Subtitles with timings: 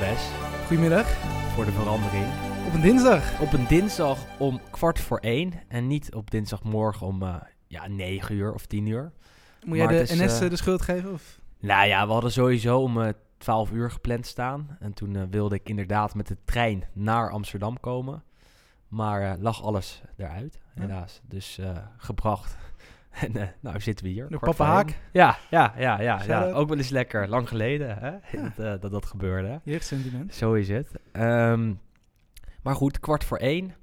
[0.00, 0.30] Wes,
[0.66, 1.06] Goedemiddag.
[1.54, 2.24] voor de verandering.
[2.66, 3.40] Op een dinsdag.
[3.40, 7.34] Op een dinsdag om kwart voor één en niet op dinsdagmorgen om eh,
[7.66, 9.12] ja, 9 uur of 10 uur.
[9.64, 11.12] Moet jij de is, NS eh, de schuld geven?
[11.12, 11.40] Of?
[11.60, 14.76] Nou ja, we hadden sowieso om eh 12 uur gepland staan.
[14.80, 18.22] En toen wilde ik inderdaad met de trein naar Amsterdam komen.
[18.88, 20.80] Maar lag alles eruit, Ja.
[20.80, 21.20] helaas.
[21.28, 22.56] Dus eh, gebracht.
[23.26, 24.26] en eh, nou zitten we hier.
[24.26, 24.64] Kwart papa.
[24.64, 24.98] Haak?
[25.12, 26.50] Ja, ja, ja, ja, ja.
[26.50, 27.28] Ook wel eens lekker.
[27.28, 28.10] Lang geleden hè?
[28.42, 29.60] Dat, eh, dat dat gebeurde.
[29.64, 30.34] Jeugdsentiment.
[30.34, 30.88] Zo is het.
[31.12, 31.74] Ehm,
[32.62, 33.74] maar goed, kwart voor één.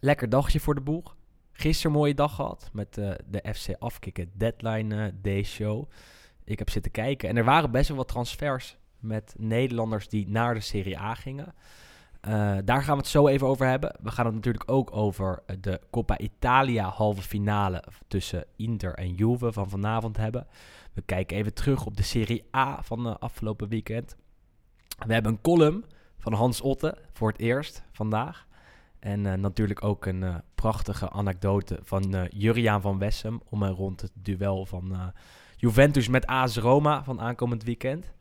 [0.00, 1.16] Lekker dagje voor de boeg.
[1.52, 5.90] Gisteren een mooie dag gehad met eh, de FC Afkikken Deadline Day Show.
[6.44, 10.54] Ik heb zitten kijken en er waren best wel wat transfers met Nederlanders die naar
[10.54, 11.54] de Serie A gingen.
[12.28, 13.96] Eh, daar gaan we het zo even over hebben.
[14.02, 19.14] We gaan het natuurlijk ook over eh, de Coppa Italia halve finale tussen Inter en
[19.14, 20.46] Juve van vanavond hebben.
[20.92, 24.16] We kijken even terug op de Serie A van de afgelopen weekend.
[25.06, 25.84] We hebben een column
[26.18, 28.46] van Hans Otte voor het eerst vandaag.
[28.98, 33.72] En eh, natuurlijk ook een eh, prachtige anekdote van eh, Juriaan van Wessem om en
[33.72, 35.06] rond het duel van eh,
[35.56, 38.12] Juventus met AS Roma van aankomend weekend.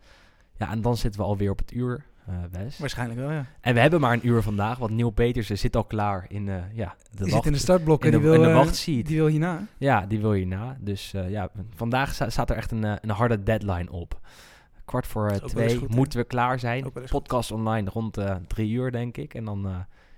[0.57, 2.16] Ja, en dan zitten we alweer op het uur, eh
[2.51, 2.77] Wes.
[2.77, 3.45] Waarschijnlijk wel, ja.
[3.61, 6.55] En we hebben maar een uur vandaag, want Neil Petersen zit al klaar in, eh,
[6.73, 8.11] ja, de, Die zit wacht- in de startblokken.
[8.11, 9.03] die wil, de eh.
[9.03, 9.67] Die wil hierna.
[9.77, 10.77] Ja, die wil je na.
[10.79, 14.19] Dus eh, ja, vandaag sta- staat er echt een, eh, een harde deadline op.
[14.85, 16.83] Kwart voor eh, twee goed, moeten we klaar zijn.
[16.83, 17.09] Goed.
[17.09, 19.33] Podcast online rond eh, drie uur, denk ik.
[19.33, 19.75] En dan, eh,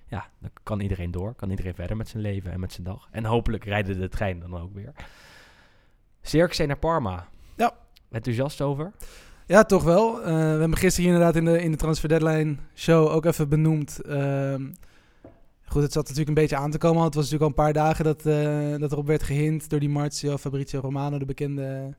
[0.07, 1.33] ja, dan kan iedereen door.
[1.35, 3.07] Kan iedereen verder met zijn leven en met zijn dag.
[3.11, 4.91] En hopelijk rijden de trein dan ook weer.
[6.21, 7.27] Zirkzee naar Parma.
[7.55, 7.73] Ja.
[8.11, 8.91] Enthousiast over?
[9.49, 10.21] Ja, toch wel.
[10.21, 14.01] Eh, we hebben gisteren inderdaad in de, in de Transfer Deadline show ook even benoemd.
[14.01, 14.67] Ehm,
[15.65, 17.01] goed, het zat natuurlijk een beetje aan te komen.
[17.01, 19.79] want Het was natuurlijk al een paar dagen dat, eh, dat erop werd gehind door
[19.79, 21.95] die Marzio Fabrizio Romano, de bekende,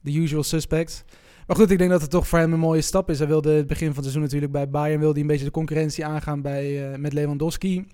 [0.00, 1.04] de usual suspects.
[1.46, 3.18] Maar goed, ik denk dat het toch voor hem een mooie stap is.
[3.18, 5.50] Hij wilde het begin van het seizoen natuurlijk bij Bayern, wilde hij een beetje de
[5.50, 7.86] concurrentie aangaan bij, eh, met Lewandowski.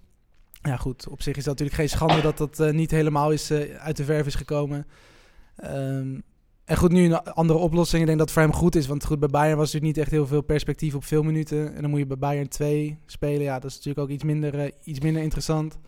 [0.63, 3.97] Ja goed, op zich is dat natuurlijk geen schande dat dat niet helemaal is, uit
[3.97, 4.87] de verf is gekomen.
[5.57, 6.19] Ehm,
[6.67, 8.01] en goed, nu een andere oplossing.
[8.01, 8.87] Ik denk dat het voor hem goed is.
[8.87, 11.75] Want goed, bij Bayern was natuurlijk niet echt heel veel perspectief op veel minuten.
[11.75, 13.43] En dan moet je bij Bayern 2 spelen.
[13.43, 15.79] Ja, dat is natuurlijk ook iets minder, eh, iets minder interessant.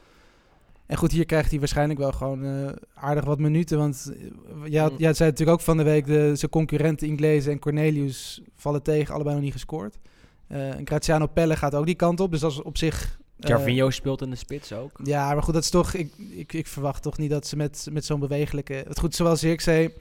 [0.86, 3.78] En goed, hier krijgt hij waarschijnlijk wel gewoon eh, aardig wat minuten.
[3.78, 4.22] Want uh,
[4.64, 4.98] jij, had- Mm.
[4.98, 6.06] jij zei natuurlijk ook van de week...
[6.06, 9.14] De, zijn concurrenten Inglese en Cornelius vallen tegen.
[9.14, 9.98] Allebei nog niet gescoord.
[10.46, 12.30] Eh, en Graziano Pelle gaat ook die kant op.
[12.30, 13.18] Dus dat is op zich...
[13.40, 15.00] eh, Jarvinho speelt in de spits ook.
[15.04, 15.94] ja, maar goed, dat is toch.
[15.94, 18.84] Ik, ik, ik verwacht toch niet dat ze met, met zo'n bewegelijke.
[18.88, 19.94] Het goed, zowel Zirkzee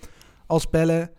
[0.48, 1.12] als Pelle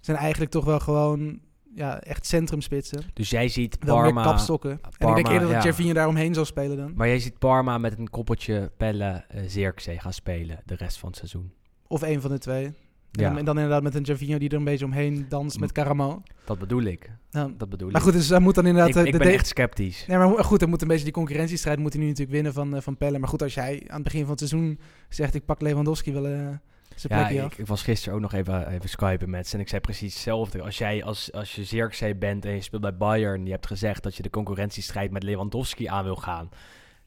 [0.00, 1.40] zijn eigenlijk toch wel gewoon.
[1.74, 3.02] Ja, echt centrumspitsen.
[3.14, 4.22] Dus jij ziet Wel Parma...
[4.22, 4.70] kapstokken.
[4.98, 5.62] en ik denk eerder dat ja.
[5.62, 6.92] Jervinho daaromheen zal spelen dan.
[6.94, 11.08] Maar jij ziet Parma met een koppeltje Pelle uh, Zirkzee gaan spelen de rest van
[11.08, 11.52] het seizoen.
[11.86, 12.64] Of een van de twee.
[12.64, 12.74] En,
[13.10, 13.28] Ja.
[13.28, 16.22] dan, en dan inderdaad met een Jervinho die er een beetje omheen danst met Caramo.
[16.44, 17.10] Dat bedoel ik.
[17.30, 18.02] Nou, Dat bedoel maar ik.
[18.06, 18.90] goed, dus hij moet dan inderdaad...
[18.90, 20.06] ik, eh, ik de ben de- echt sceptisch.
[20.06, 22.74] Nee, maar goed, dan moet een beetje die concurrentiestrijd moet hij nu natuurlijk winnen van,
[22.76, 23.18] eh, van Pelle.
[23.18, 24.78] Maar goed, als jij aan het begin van het seizoen
[25.08, 26.58] zegt ik pak Lewandowski wel
[26.96, 29.80] Ja, ik, ik was gisteren ook nog even, even skypen met ze en ik zei
[29.80, 30.62] precies hetzelfde.
[30.62, 34.02] Als jij als, als je Zirkzee bent en je speelt bij Bayern, je hebt gezegd
[34.02, 36.48] dat je de concurrentiestrijd met Lewandowski aan wil gaan,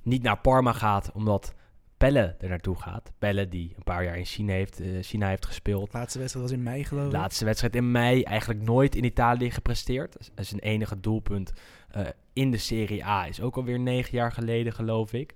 [0.02, 1.54] niet naar Parma gaat omdat
[1.98, 3.12] Pelle er naartoe gaat.
[3.18, 5.94] Pelle die een paar jaar in China heeft, eh, China heeft gespeeld.
[5.94, 7.12] laatste wedstrijd was in mei geloof ik.
[7.12, 10.32] Laatste wedstrijd in mei eigenlijk nooit in Italië gepresteerd.
[10.36, 11.54] Zijn enige doelpunt
[11.90, 15.34] eh, in de Serie A is ook alweer negen jaar geleden, geloof ik.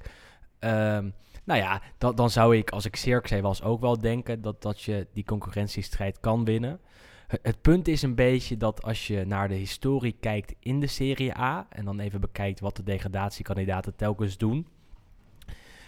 [0.59, 1.09] Ehm,
[1.51, 1.81] nou ja,
[2.13, 6.19] dan, zou ik, als ik Zirkzee was, ook wel denken dat, dat je die concurrentiestrijd
[6.19, 6.79] kan winnen.
[7.27, 10.87] Het, het punt is een beetje dat als je naar de historie kijkt in de
[10.87, 11.67] Serie A...
[11.69, 14.67] en dan even bekijkt wat de degradatiekandidaten telkens doen...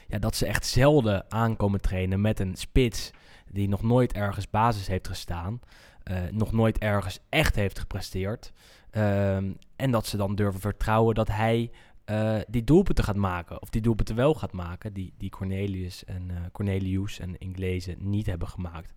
[0.08, 3.12] Ja, dat ze echt zelden aankomen trainen met een spits
[3.52, 5.60] die nog nooit ergens basis heeft gestaan...
[6.04, 8.52] eh, nog nooit ergens echt heeft gepresteerd...
[8.90, 11.72] Ehm, en dat ze dan durven vertrouwen dat hij
[12.06, 13.62] eh, die doelpunten gaat maken.
[13.62, 14.94] Of die doelpunten wel gaat maken.
[14.94, 18.94] Die, die Cornelius en eh, Cornelius en Inglese niet hebben gemaakt.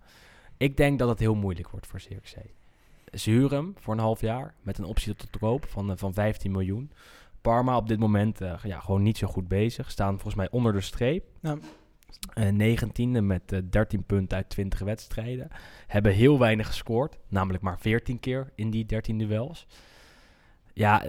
[0.56, 2.54] Ik denk dat het heel moeilijk wordt voor Zirkzee.
[3.12, 5.96] ze huren hem voor een half jaar met een optie tot de koop van, eh,
[5.96, 6.90] van 15 miljoen.
[7.40, 9.90] Parma op dit moment ja, gewoon niet zo goed bezig.
[9.90, 11.24] Staan volgens mij onder de streep.
[11.40, 11.58] Ja.
[12.34, 15.48] Eh, 19e met eh, 13 punten uit 20 wedstrijden.
[15.86, 17.18] Hebben heel weinig gescoord.
[17.28, 19.66] Namelijk maar 14 keer in die 13 duels.
[20.72, 21.04] Ja,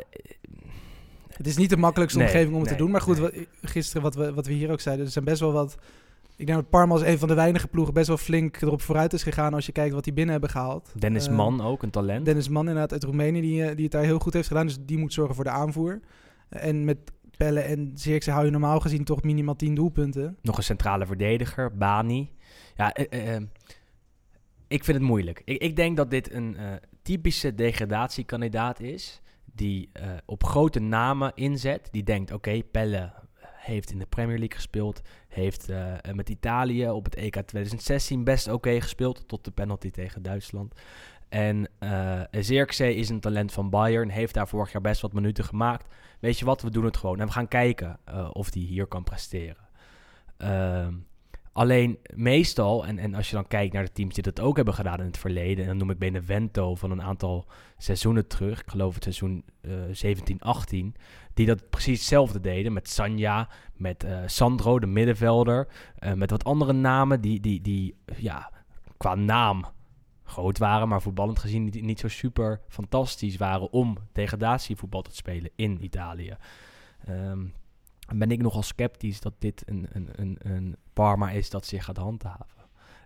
[1.37, 2.91] Het is niet de makkelijkste Nee, omgeving om het nee, te doen.
[2.91, 3.47] Maar goed, nee.
[3.61, 5.77] wat- gisteren wat we, wat we hier ook zeiden, er zijn best wel wat...
[6.35, 9.13] Ik denk dat Parma als een van de weinige ploegen best wel flink erop vooruit
[9.13, 10.91] is gegaan als je kijkt wat die binnen hebben gehaald.
[10.99, 12.25] Dennis Eh, Mann ook, een talent.
[12.25, 14.65] Dennis Mann inderdaad uit Roemenië, die, eh, die het daar heel goed heeft gedaan.
[14.65, 15.99] Dus die moet zorgen voor de aanvoer.
[16.49, 16.97] En met
[17.37, 20.37] Pelle en Zirkzee hou je normaal gezien toch minimaal 10 doelpunten.
[20.41, 22.31] Nog een centrale verdediger, Bani.
[22.75, 23.41] Ja, eh, eh, eh,
[24.67, 25.41] ik vind het moeilijk.
[25.45, 26.57] Ik, ik denk dat dit een
[27.01, 29.21] typische degradatiekandidaat is.
[29.57, 31.87] Die eh, op grote namen inzet.
[31.91, 33.13] Die denkt, oké, Pelle
[33.55, 35.01] heeft in de Premier League gespeeld.
[35.27, 39.27] Heeft eh, eh, met Italië op het EK 2016 best oké gespeeld.
[39.27, 40.73] Tot de penalty tegen Duitsland.
[41.29, 44.09] En eh Zirkzee is een talent van Bayern.
[44.09, 45.93] Heeft daar vorig jaar best wat minuten gemaakt.
[46.19, 47.19] Weet je wat, we doen het gewoon.
[47.19, 47.99] En we gaan kijken
[48.33, 49.67] of die hier kan presteren.
[50.37, 50.93] Ehm,
[51.57, 54.73] alleen meestal, en, en als je dan kijkt naar de teams die dat ook hebben
[54.73, 57.45] gedaan in het verleden, en dan noem ik Benevento van een aantal
[57.77, 60.95] seizoenen terug, ik geloof het seizoen eh 17, 18,
[61.33, 66.43] die dat precies hetzelfde deden met Sanja, met eh, Sandro, de middenvelder, eh, met wat
[66.43, 68.51] andere namen die, die, die ja,
[68.97, 69.65] qua naam
[70.23, 75.51] groot waren, maar voetballend gezien niet, niet zo super fantastisch waren om degradatievoetbal te spelen
[75.55, 76.37] in Italië.
[77.05, 77.45] Ehm,
[78.15, 81.97] ben ik nogal sceptisch dat dit een, een, een, een Parma is dat zich gaat
[81.97, 82.45] handhaven.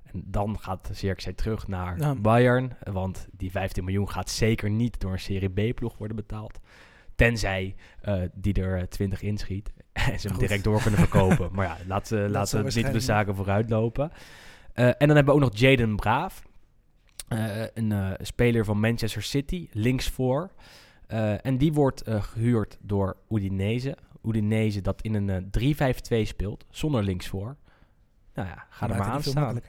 [0.03, 2.15] En dan gaat Zirkzee terug naar Ja.
[2.15, 6.59] Bayern, want die 15 miljoen gaat zeker niet door een Serie B-ploeg worden betaald.
[7.15, 10.47] Tenzij eh, die er eh, 20 inschiet en ze hem Goed.
[10.47, 11.49] direct door kunnen verkopen.
[11.55, 14.11] maar ja, laten we, we niet op de zaken vooruit lopen.
[14.73, 16.43] Eh, en dan hebben we ook nog Jaden Braaf.
[17.31, 20.51] Eh, een eh, speler van Manchester City, linksvoor.
[21.07, 23.97] Eh en die wordt eh, gehuurd door Udinese.
[24.23, 27.55] Udinese dat in een eh 3-5-2 speelt, zonder linksvoor.
[28.33, 29.59] Nou ja, ga er maar het aan staan.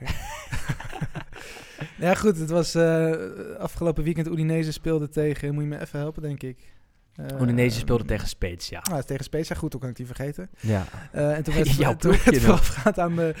[2.07, 2.37] ja, goed.
[2.37, 3.11] Het was eh,
[3.57, 5.53] afgelopen weekend Udinese speelde tegen.
[5.53, 6.71] Moet je me even helpen, denk ik.
[7.15, 8.79] Eh, Udinese speelde tegen Spezia.
[8.79, 9.55] Ah, tegen Spezia.
[9.55, 10.49] Goed, hoe kan ik die vergeten?
[10.59, 12.19] Ja, Eh, en toen werd, Jouw toen nog.
[12.41, 13.33] voorafgaand aan de,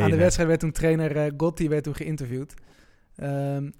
[0.00, 2.54] aan de wedstrijd werd toen trainer eh, Gotti werd toen geïnterviewd.
[3.16, 3.70] Ehm,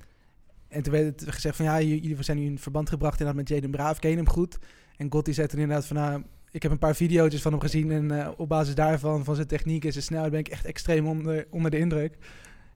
[0.69, 3.49] en toen werd het gezegd van ja, jullie zijn nu in verband gebracht inderdaad met
[3.49, 4.59] Jaden Braaf, ken hem goed?
[4.97, 6.23] En Gotti zei toen inderdaad van nou,
[6.55, 9.47] ik heb een paar video's van hem gezien en eh, op basis daarvan, van zijn
[9.47, 12.17] techniek en zijn snelheid, ben ik echt extreem onder, onder de indruk.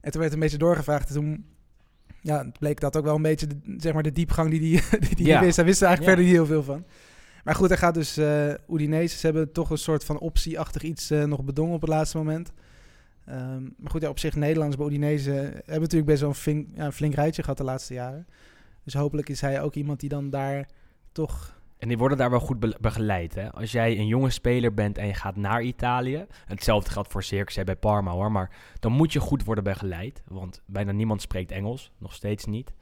[0.00, 1.44] En toen werd een beetje doorgevraagd en toen
[2.20, 5.14] ja, bleek dat ook wel een beetje de, zeg maar de diepgang die die, die,
[5.14, 5.40] die Ja.
[5.40, 5.56] wist.
[5.56, 6.22] Hij wist er eigenlijk Ja.
[6.24, 6.84] verder niet heel veel van.
[7.44, 8.18] Maar goed, hij gaat dus
[8.70, 9.18] Udinese.
[9.18, 12.52] Ze hebben toch een soort van optieachtig iets eh, nog bedongen op het laatste moment.
[13.24, 16.68] Ehm, maar goed, ja, op zich Nederlanders bij Udinese hebben natuurlijk best wel een flink,
[16.74, 18.26] ja, een flink rijtje gehad de laatste jaren.
[18.84, 20.68] Dus hopelijk is hij ook iemand die dan daar
[21.12, 21.57] toch...
[21.78, 23.34] En die worden daar wel goed be- begeleid.
[23.34, 23.52] Hè?
[23.52, 26.26] Als jij een jonge speler bent en je gaat naar Italië.
[26.44, 28.32] Hetzelfde geldt voor Circus bij Parma hoor.
[28.32, 30.22] Maar dan moet je goed worden begeleid.
[30.26, 31.90] Want bijna niemand spreekt Engels.
[31.98, 32.72] Nog steeds niet.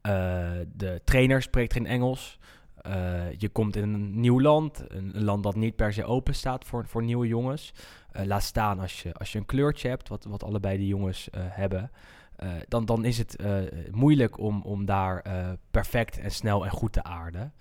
[0.00, 2.38] Eh, de trainer spreekt geen Engels.
[2.76, 4.84] Eh, je komt in een nieuw land.
[4.88, 7.72] Een, land dat niet per se open staat voor, voor nieuwe jongens.
[8.10, 10.08] Eh, laat staan als je, als je een kleurtje hebt.
[10.08, 11.90] Wat, wat allebei die jongens hebben.
[12.68, 13.36] Dan, dan is het
[13.90, 15.24] moeilijk om, om daar
[15.70, 17.52] perfect en snel en goed te aarden.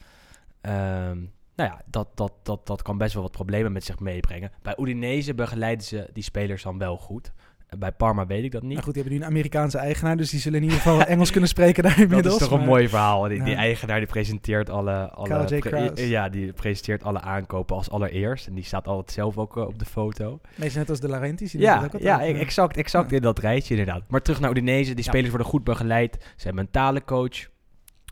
[0.64, 1.18] Ehm,
[1.56, 4.52] nou ja, dat, dat, dat, dat kan best wel wat problemen met zich meebrengen.
[4.62, 7.32] Bij Udinese begeleiden ze die spelers dan wel goed.
[7.68, 8.72] En bij Parma weet ik dat niet.
[8.72, 11.32] Nou goed, die hebben nu een Amerikaanse eigenaar, dus die zullen in ieder geval Engels
[11.32, 12.34] kunnen spreken daar dat inmiddels.
[12.34, 13.28] is toch een maar- mooi verhaal.
[13.28, 13.58] Die, die Ja.
[13.58, 18.48] eigenaar die presenteert alle, alle pre- ja, die presenteert alle aankopen als allereerst.
[18.48, 20.40] En die staat altijd zelf ook eh, op de foto.
[20.56, 21.52] Beetje net als de Laurentiis.
[21.52, 23.16] die Ja, dat ook ja, e- exact, exact Ja.
[23.16, 24.04] in dat rijtje inderdaad.
[24.08, 24.94] Maar terug naar Udinese.
[24.94, 25.10] Die Ja.
[25.10, 26.34] spelers worden goed begeleid.
[26.36, 27.52] Ze hebben een talencoach.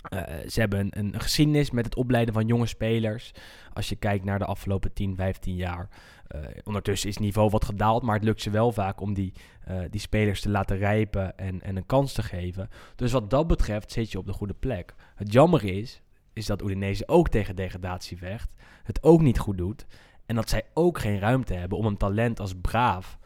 [0.01, 3.31] Eh, ze hebben een, een geschiedenis met het opleiden van jonge spelers.
[3.73, 5.89] Als je kijkt naar de afgelopen 10, 15 jaar.
[6.27, 9.33] Eh, ondertussen is het niveau wat gedaald, maar het lukt ze wel vaak om die,
[9.65, 12.69] eh, die spelers te laten rijpen en, en een kans te geven.
[12.95, 14.95] Dus wat dat betreft zit je op de goede plek.
[15.15, 16.01] Het jammer is,
[16.33, 18.49] is dat Udinese ook tegen degradatie vecht.
[18.83, 19.85] Het ook niet goed doet.
[20.25, 23.19] En dat zij ook geen ruimte hebben om een talent als Braaf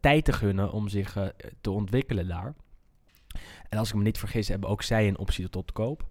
[0.00, 2.54] tijd te gunnen om zich te ontwikkelen daar.
[3.70, 6.08] En als ik me niet vergis, hebben ook zij een optie tot koop.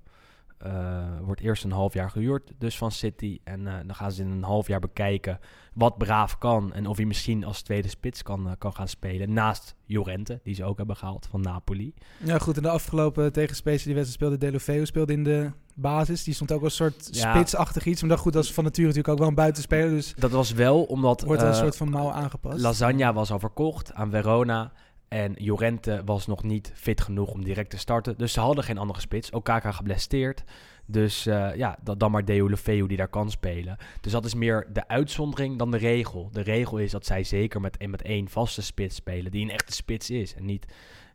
[0.57, 3.39] Eh, wordt eerst een half jaar gehuurd, dus van City.
[3.43, 5.39] En eh, dan gaan ze in een half jaar bekijken
[5.73, 6.73] wat Braaf kan.
[6.73, 9.33] En of hij misschien als tweede spits kan, eh, kan gaan spelen.
[9.33, 11.93] Naast Jorente, die ze ook hebben gehaald van Napoli.
[12.23, 12.57] Ja, goed.
[12.57, 16.23] In de afgelopen tegen Spezia die wedstrijd speelde Delofeo speelde in de basis.
[16.23, 17.33] Die stond ook als een soort Ja.
[17.33, 18.01] spitsachtig iets.
[18.01, 19.89] Maar dat goed, dat is van nature natuurlijk ook wel een buitenspeler.
[19.89, 22.59] Dus Dat was wel omdat wordt er een soort van mouw aangepast.
[22.59, 24.71] Lasagna was al verkocht aan Verona.
[25.09, 28.17] En Jorente was nog niet fit genoeg om direct te starten.
[28.17, 29.31] Dus ze hadden geen andere spits.
[29.31, 30.43] Okaka geblesteerd.
[30.85, 33.77] Dus eh, ja, dan maar Deulofeu die daar kan spelen.
[34.01, 36.29] Dus dat is meer de uitzondering dan de regel.
[36.31, 39.31] De regel is dat zij zeker met, met één vaste spits spelen.
[39.31, 40.35] Die een echte spits is.
[40.35, 40.65] En niet,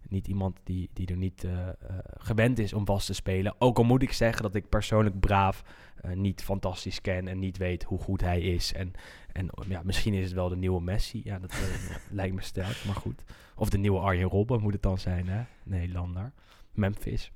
[0.09, 1.75] niet iemand die, die er niet eh, eh,
[2.19, 3.55] gewend is om vast te spelen.
[3.59, 5.63] Ook al moet ik zeggen dat ik persoonlijk Braaf
[5.97, 7.29] eh, niet fantastisch ken.
[7.29, 8.73] En niet weet hoe goed hij is.
[8.73, 8.93] En,
[9.33, 11.21] en ja, misschien is het wel de nieuwe Messi.
[11.25, 11.55] Ja, dat
[12.11, 12.85] lijkt me sterk.
[12.87, 13.25] Maar goed.
[13.57, 15.43] Of de nieuwe Arjen Robben moet het dan zijn, hè?
[15.63, 16.33] Nederlander.
[16.73, 17.33] Memphis.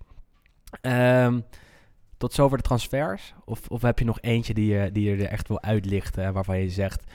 [0.81, 1.41] Ehm,
[2.17, 3.35] tot zover de transfers?
[3.45, 6.33] Of, of heb je nog eentje die je, die je er echt wil uitlichten en
[6.33, 7.13] waarvan je zegt...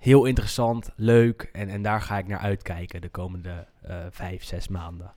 [0.00, 4.68] heel interessant, leuk en, en daar ga ik naar uitkijken de komende eh, vijf, zes
[4.68, 5.12] maanden.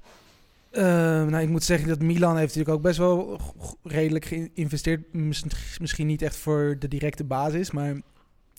[0.71, 0.83] Eh,
[1.25, 3.39] nou, ik moet zeggen dat Milan heeft natuurlijk ook best wel
[3.83, 5.13] redelijk geïnvesteerd.
[5.13, 5.45] Mis-
[5.79, 8.01] Misschien niet echt voor de directe basis, maar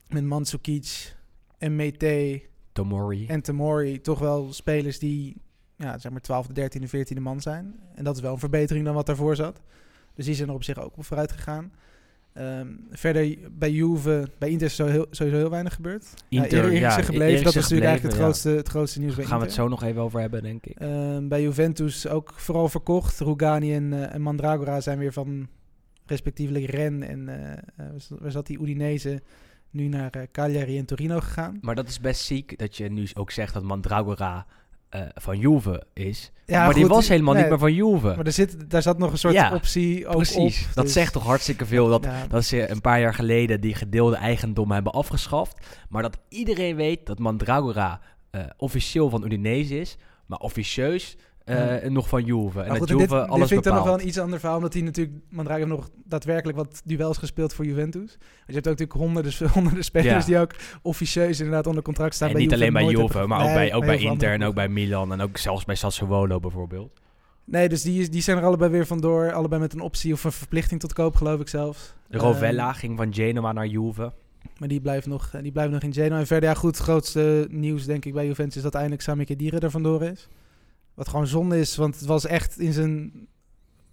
[0.08, 1.14] met Mandzukic
[1.58, 3.26] en Mete Tomori.
[3.26, 5.36] en Tamori toch wel spelers die
[5.76, 7.74] ja, zeg maar 12e, 13e, 14e man zijn.
[7.94, 9.60] En dat is wel een verbetering dan wat daarvoor zat.
[10.14, 11.72] Dus die zijn er op zich ook wel vooruit gegaan.
[12.34, 16.06] Ehm, verder bij Juve, bij Inter is heel, sowieso heel weinig gebeurd.
[16.28, 19.24] Inter, ja, Eriksen ja, gebleven, dat was natuurlijk eigenlijk het grootste, het grootste nieuws bij
[19.24, 19.70] Daar gaan we het Inter.
[19.70, 20.76] zo nog even over hebben, denk ik.
[20.76, 23.20] Ehm, bij Juventus ook vooral verkocht.
[23.20, 25.48] Rugani en, eh, en Mandragora zijn weer van
[26.06, 29.22] respectievelijk Ren en eh, eh, waar zat die Udinese
[29.70, 31.58] nu naar eh, Cagliari en Torino gegaan.
[31.60, 34.46] Maar dat is best ziek dat je nu ook zegt dat Mandragora
[34.94, 36.32] eh, van Juve is.
[36.46, 38.06] Ja, maar die was helemaal nee, niet meer van Juve.
[38.16, 40.74] Maar er zit, daar zat nog een soort Ja, optie ook Precies, op.
[40.74, 41.88] dat dus- zegt toch hartstikke veel.
[41.88, 45.66] Dat, ja, dat ze een paar jaar geleden die gedeelde eigendom hebben afgeschaft.
[45.88, 49.96] Maar dat iedereen weet dat Mandragora eh, officieel van Udinese is.
[50.26, 52.60] Maar officieus eh, nog van Juve.
[52.60, 54.56] En dat Juve dit, dit alles vind ik dan nog wel een iets ander verhaal,
[54.56, 58.10] omdat hij natuurlijk Mandragora nog daadwerkelijk wat duels gespeeld voor Juventus.
[58.18, 60.30] Dus je hebt ook natuurlijk honderden, honderden spelers Ja.
[60.30, 63.40] die ook officieus inderdaad onder contract staan En bij niet Juve alleen bij Juve, maar
[63.46, 65.12] ook bij, ook bij Inter en ook bij Milan.
[65.12, 67.00] En ook zelfs bij Sassuolo bijvoorbeeld.
[67.46, 69.32] Nee, dus die, is- die zijn er allebei weer vandoor.
[69.32, 71.94] Allebei met een optie of een verplichting tot koop, geloof ik zelfs.
[72.10, 74.12] Rovella Ehm, ging van Genoa naar Juve.
[74.58, 76.18] maar die blijft, nog, eh, die blijft nog in Genoa.
[76.18, 79.24] En verder, ja goed, het grootste nieuws denk ik bij Juventus is dat eindelijk Sami
[79.24, 80.28] Khedira er vandoor is.
[80.94, 83.12] Wat gewoon zonde is, want het was echt in zijn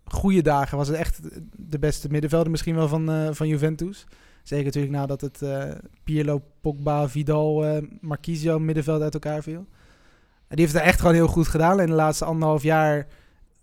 [0.03, 1.19] goede dagen was het echt
[1.55, 4.05] de beste middenvelder misschien wel van, eh, van Juventus.
[4.43, 5.71] Zeker natuurlijk nadat het eh
[6.03, 9.65] Pirlo, Pogba, Vidal, eh Marquisio middenveld uit elkaar viel.
[10.47, 11.79] En die heeft het echt gewoon heel goed gedaan.
[11.79, 13.07] En de laatste anderhalf jaar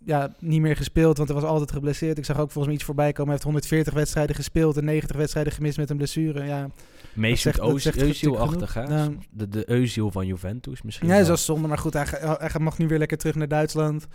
[0.09, 2.17] ja, niet meer gespeeld, want hij was altijd geblesseerd.
[2.17, 3.23] Ik zag ook volgens mij iets voorbij komen.
[3.23, 6.43] Hij heeft 140 wedstrijden gespeeld en 90 wedstrijden gemist met een blessure.
[6.43, 6.69] Ja,
[7.35, 8.85] zegt Özil-achtig, hè?
[8.85, 9.23] genoeg.
[9.29, 11.67] De, de Özil van Juventus misschien ja dat is zonde.
[11.67, 14.07] Maar goed, hij mag nu weer lekker terug naar Duitsland.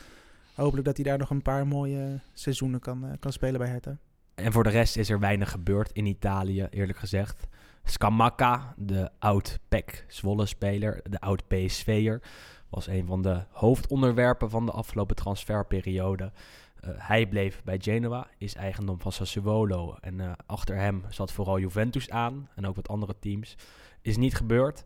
[0.54, 3.96] Hopelijk dat hij daar nog een paar mooie seizoenen kan, eh, kan spelen bij Hertha.
[4.34, 7.46] En voor de rest is er weinig gebeurd in Italië, eerlijk gezegd.
[7.84, 12.22] Scamacca, de oud-PEC Zwolle-speler, de oud-PSV'er,
[12.74, 16.32] was een van de hoofdonderwerpen van de afgelopen transferperiode.
[16.80, 19.96] Eh, hij bleef bij Genoa, is eigendom van Sassuolo.
[20.00, 23.56] En eh, achter hem zat vooral Juventus aan en ook wat andere teams.
[24.02, 24.84] Is niet gebeurd.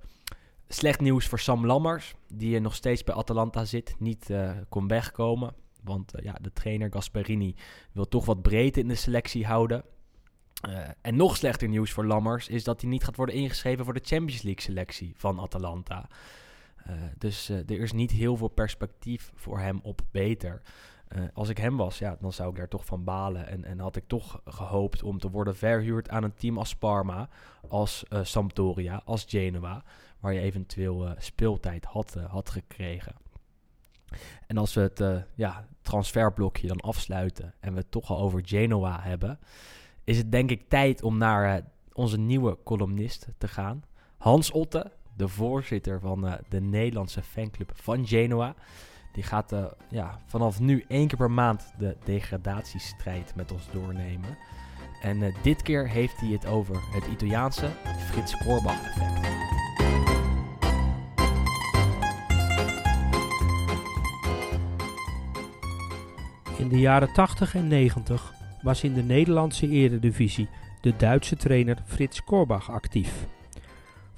[0.69, 5.55] Slecht nieuws voor Sam Lammers, die nog steeds bij Atalanta zit, niet eh, kon wegkomen.
[5.83, 7.55] Want ja, de trainer Gasperini
[7.93, 9.85] wil toch wat breedte in de selectie houden.
[11.01, 14.05] En nog slechter nieuws voor Lammers is dat hij niet gaat worden ingeschreven voor de
[14.05, 16.09] Champions League selectie van Atalanta.
[16.89, 20.63] Eh, dus eh, er is niet heel veel perspectief voor hem op beter.
[21.09, 23.47] Eh, als ik hem was, ja, dan zou ik daar toch van balen.
[23.47, 27.29] En, en had ik toch gehoopt om te worden verhuurd aan een team als Parma,
[27.69, 29.83] als eh, Sampdoria, als Genoa,
[30.21, 33.15] waar je eventueel speeltijd had, had gekregen.
[34.47, 39.01] En als we het ja, transferblokje dan afsluiten en we het toch al over Genoa
[39.01, 39.39] hebben,
[40.05, 43.85] is het denk ik tijd om naar onze nieuwe columnist te gaan.
[44.17, 48.55] Hans Otte, de voorzitter van eh, de Nederlandse fanclub van Genoa.
[49.13, 54.39] Die gaat eh, ja, vanaf nu één keer per maand de degradatiestrijd met ons doornemen.
[55.03, 57.69] En eh, dit keer heeft hij het over het Italiaanse
[58.11, 59.27] Frits Korbach effect.
[66.59, 68.33] In de jaren 80 en 90
[68.63, 70.49] was in de Nederlandse eredivisie
[70.81, 73.27] de Duitse trainer Frits Korbach actief.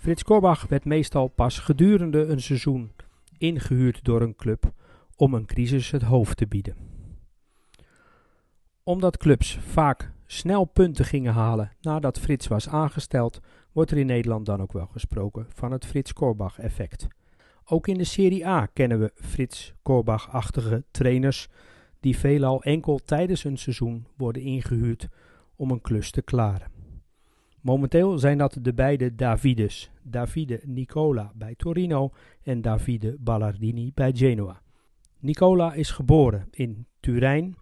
[0.01, 2.93] Frits Korbach werd meestal pas gedurende een seizoen
[3.39, 4.73] ingehuurd door een club
[5.17, 6.77] om een crisis het hoofd te bieden.
[8.83, 13.41] Omdat clubs vaak snel punten gingen halen nadat Frits was aangesteld,
[13.73, 17.07] wordt er in Nederland dan ook wel gesproken van het Frits Korbach effect.
[17.65, 21.49] Ook in de Serie A kennen we Frits Korbach-achtige trainers
[22.01, 25.09] die veelal enkel tijdens een seizoen worden ingehuurd
[25.57, 26.80] om een klus te klaren.
[27.61, 29.91] Momenteel zijn dat de beide Davides.
[30.03, 32.11] Davide Nicola bij Torino
[32.43, 34.63] en Davide Ballardini bij Genoa.
[35.19, 37.57] Nicola is geboren in Turijn,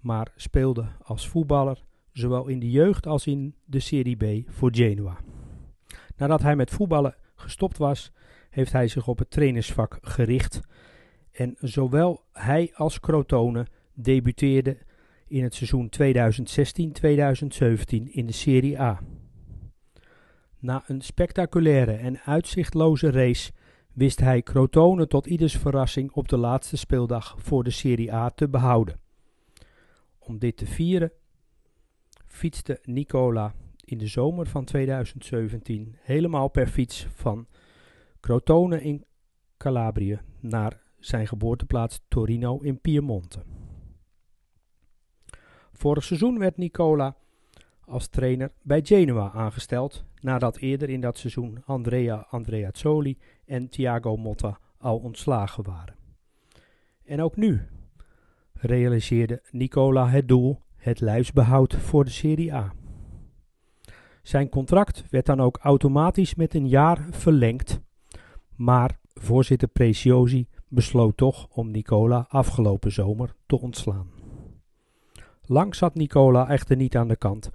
[0.00, 5.16] maar speelde als voetballer zowel in de jeugd als in de Serie B voor Genoa.
[6.16, 8.12] Nadat hij met voetballen gestopt was,
[8.50, 10.60] heeft hij zich op het trainersvak gericht.
[11.32, 14.78] En zowel hij als Crotone debuteerden
[15.26, 15.96] in het seizoen 2016-2017
[18.10, 19.00] in de Serie A.
[20.66, 23.52] Na een spectaculaire en uitzichtloze race
[23.92, 28.48] wist hij Crotone tot ieders verrassing op de laatste speeldag voor de Serie A te
[28.48, 29.00] behouden.
[30.18, 31.12] Om dit te vieren
[32.26, 33.54] fietste Nicola
[33.84, 37.46] in de zomer van 2017 helemaal per fiets van
[38.20, 39.04] Crotone in
[39.56, 43.42] Calabrië naar zijn geboorteplaats Torino in Piemonte.
[45.72, 47.16] Vorig seizoen werd Nicola
[47.80, 54.58] als trainer bij Genoa aangesteld, nadat eerder in dat seizoen Andrea Andreazzoli en Thiago Motta
[54.78, 55.94] al ontslagen waren.
[57.04, 57.60] En ook nu
[58.52, 62.72] realiseerde Nicola het doel het lijfsbehoud voor de Serie A.
[64.22, 67.80] Zijn contract werd dan ook automatisch met een jaar verlengd,
[68.56, 74.10] maar voorzitter Preciosi besloot toch om Nicola afgelopen zomer te ontslaan.
[75.42, 77.50] Lang zat Nicola echter niet aan de kant,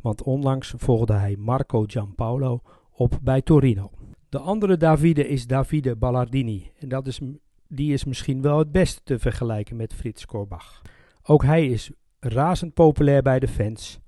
[0.00, 3.90] want onlangs volgde hij Marco Giampaolo op bij Torino.
[4.28, 7.20] De andere Davide is Davide Ballardini en dat is,
[7.68, 10.82] die is misschien wel het beste te vergelijken met Frits Korbach.
[11.22, 11.90] Ook hij is
[12.20, 14.00] razend populair bij de fans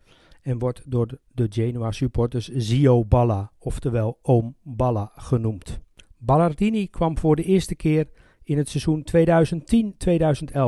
[0.43, 5.81] en wordt door de Genoa supporters Zio Balla, oftewel Oom Balla genoemd.
[6.19, 8.09] Ballardini kwam voor de eerste keer
[8.43, 9.07] in het seizoen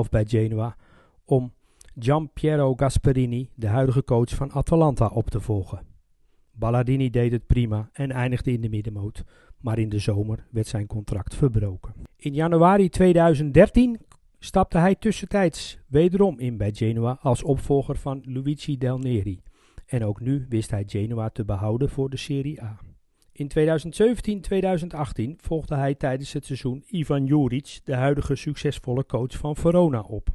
[0.07, 0.77] 2010-2011 bij Genoa
[1.25, 1.53] om
[1.99, 5.87] Giampiero Gasperini, de huidige coach van Atalanta, op te volgen.
[6.53, 9.25] Ballardini deed het prima en eindigde in de middenmoot,
[9.61, 11.95] maar in de zomer werd zijn contract verbroken.
[12.17, 14.01] In januari 2013
[14.39, 19.43] stapte hij tussentijds wederom in bij Genoa als opvolger van Luigi Del Neri.
[19.87, 22.79] En ook nu wist hij Genoa te behouden voor de Serie A.
[23.33, 23.51] In
[25.33, 30.29] 2017-2018 volgde hij tijdens het seizoen Ivan Juric, de huidige succesvolle coach van Verona, op.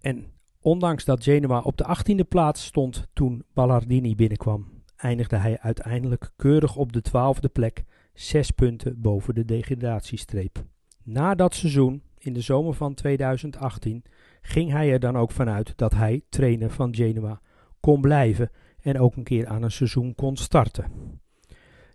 [0.00, 0.33] En
[0.64, 6.76] ondanks dat Genoa op de 18e plaats stond toen Ballardini binnenkwam, eindigde hij uiteindelijk keurig
[6.76, 10.64] op de 12e plek, zes punten boven de degradatiestreep.
[11.02, 14.04] Na dat seizoen, in de zomer van 2018,
[14.42, 17.40] ging hij er dan ook vanuit dat hij trainer van Genoa
[17.80, 18.50] kon blijven
[18.80, 21.20] en ook een keer aan een seizoen kon starten.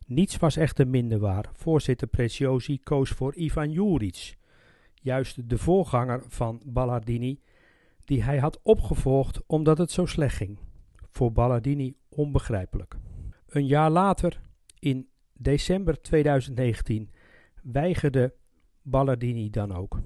[0.06, 1.50] Niets was echter minder waar.
[1.54, 4.38] Voorzitter Preciosi koos voor Ivan Juric,
[4.94, 7.40] juist de voorganger van Ballardini,
[8.10, 10.58] die hij had opgevolgd omdat het zo slecht ging.
[11.10, 12.98] Voor Ballardini onbegrijpelijk.
[13.48, 14.42] Een jaar later,
[14.80, 17.10] in december 2019,
[17.64, 18.34] weigerde
[18.82, 20.00] Ballardini dan ook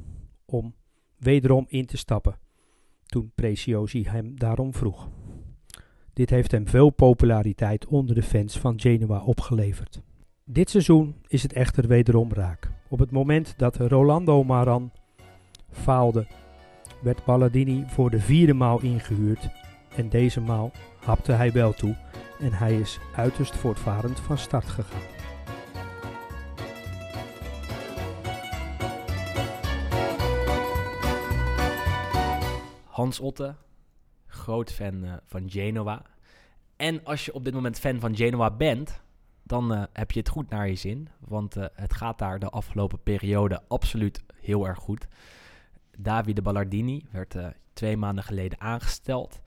[0.45, 0.75] om
[1.17, 2.39] wederom in te stappen,
[3.05, 5.09] toen Preciosi hem daarom vroeg.
[6.13, 10.01] Dit heeft hem veel populariteit onder de fans van Genoa opgeleverd.
[10.43, 12.71] Dit seizoen is het echter wederom raak.
[12.89, 14.91] Op het moment dat Rolando Maran
[15.69, 16.27] faalde,
[17.03, 19.49] werd Ballardini voor de vierde maal ingehuurd
[19.95, 21.95] en deze maal hapte hij wel toe
[22.39, 25.01] en hij is uiterst voortvarend van start gegaan.
[32.85, 33.55] Hans Otte,
[34.25, 36.01] groot fan eh, van Genoa.
[36.75, 39.01] En als je op dit moment fan van Genoa bent,
[39.43, 41.09] dan eh, heb je het goed naar je zin.
[41.19, 45.07] Want eh, het gaat daar de afgelopen periode absoluut heel erg goed.
[45.97, 49.41] Davide Ballardini werd eh, twee maanden geleden aangesteld.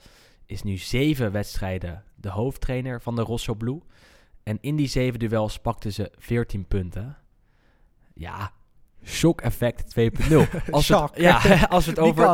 [0.47, 3.81] Is nu zeven wedstrijden de hoofdtrainer van de Rosso Blue.
[4.43, 7.17] En in die zeven duels pakten ze 14 punten.
[8.15, 8.51] Ja,
[9.05, 10.05] shock effect 2.0.
[10.71, 12.27] Als, het, ja, als we het over,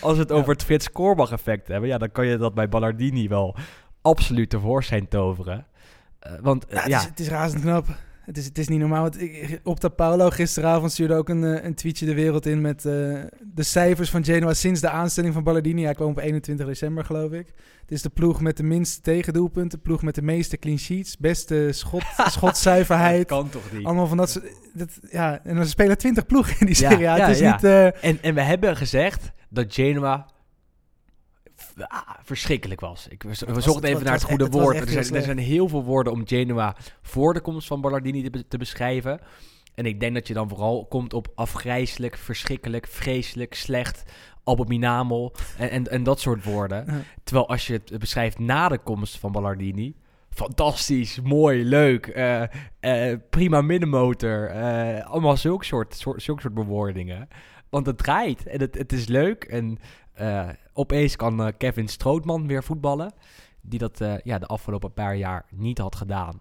[0.00, 3.28] als het over het Frits Korbach effect hebben, ja, dan kan je dat bij Ballardini
[3.28, 3.56] wel
[4.02, 5.66] absoluut tevoorschijn toveren.
[6.18, 7.86] Eh, want eh, Ja, het, ja, Is, het is razend knap.
[8.26, 9.02] Het is, het is niet normaal.
[9.02, 12.84] Want ik, Opta Paulo gisteravond stuurde ook een, eh, een tweetje de wereld in met
[12.84, 12.92] eh,
[13.54, 15.84] de cijfers van Genoa sinds de aanstelling van Ballardini.
[15.84, 17.46] Hij kwam op 21 december, geloof ik.
[17.80, 21.68] Het is de ploeg met de minste tegendoelpunten, ploeg met de meeste clean sheets, beste
[21.72, 22.02] schot,
[22.36, 23.26] schotzuiverheid.
[23.26, 23.84] kan toch niet.
[23.84, 24.44] Allemaal van dat soort...
[24.74, 27.04] Dat, ja, en er spelen 20 ploegen in die Ja, serie.
[27.04, 27.52] Ja, het is ja.
[27.52, 27.64] niet...
[27.64, 30.26] eh, En, en we hebben gezegd dat Genoa
[31.86, 33.08] ah, verschrikkelijk was.
[33.08, 34.76] Ik, was- zochten even naar het goede woord.
[34.76, 35.24] Er zijn, er slecht.
[35.24, 39.20] zijn heel veel woorden om Genoa voor de komst van Ballardini te, be- te beschrijven.
[39.74, 44.02] En ik denk dat je dan vooral komt op afgrijzelijk, verschrikkelijk, vreselijk, slecht,
[44.44, 46.84] abominabel en, en, en dat soort woorden.
[46.86, 47.00] Ja.
[47.24, 49.94] Terwijl als je het beschrijft na de komst van Ballardini,
[50.30, 52.42] fantastisch, mooi, leuk, eh,
[52.80, 54.46] eh, prima middenmotor.
[54.46, 57.28] eh, allemaal zulke soort, soort, soort bewoordingen.
[57.70, 59.44] Want het draait en het, het is leuk.
[59.44, 59.78] En
[60.12, 63.12] eh, opeens kan eh, Kevin Strootman weer voetballen.
[63.60, 66.40] Die dat eh, ja, de afgelopen paar jaar niet had gedaan.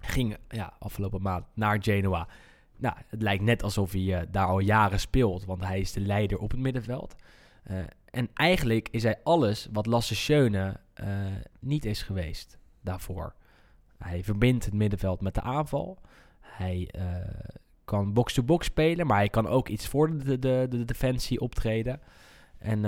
[0.00, 2.28] Ging ja, afgelopen maand naar Genoa.
[2.76, 5.44] Nou, het lijkt net alsof hij eh, daar al jaren speelt.
[5.44, 7.14] Want hij is de leider op het middenveld.
[8.04, 10.80] En eigenlijk is hij alles wat Lasse Schöne
[11.60, 13.34] niet is geweest daarvoor.
[13.98, 15.98] Hij verbindt het middenveld met de aanval.
[16.40, 16.90] Hij
[17.84, 22.00] kan box-to-box spelen, maar hij kan ook iets voor de, de, de, defensie optreden.
[22.58, 22.84] En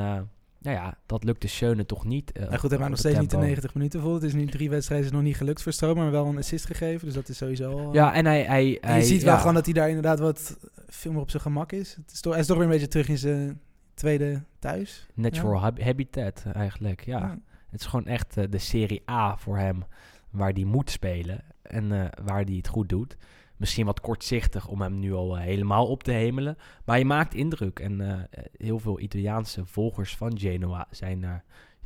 [0.59, 2.33] nou ja, dat lukte Schöne toch niet.
[2.33, 3.47] eh, Nou goed, hij maakt nog steeds niet de tempo.
[3.47, 4.15] 90 minuten vol.
[4.15, 6.67] Het is nu drie wedstrijden is nog niet gelukt voor Stroom, maar wel een assist
[6.67, 7.07] gegeven.
[7.07, 7.93] Dus dat is sowieso.
[7.93, 8.43] Ja, en hij...
[8.43, 10.57] hij, En hij je ziet wel ja, gewoon dat hij daar inderdaad wat
[10.89, 11.95] veel meer op zijn gemak is.
[11.95, 13.61] Het is toch, hij is toch weer een beetje terug in zijn
[13.95, 15.07] tweede thuis.
[15.15, 17.19] Natural hab- habitat eigenlijk, ja.
[17.19, 17.39] Ja.
[17.71, 19.85] Het is gewoon echt eh, de Serie A voor hem
[20.31, 23.17] waar hij moet spelen en eh, waar hij het goed doet.
[23.57, 26.57] Misschien wat kortzichtig om hem nu al eh, helemaal op te hemelen.
[26.85, 27.79] Maar hij maakt indruk.
[27.79, 31.35] En eh, heel veel Italiaanse volgers van Genoa zijn eh,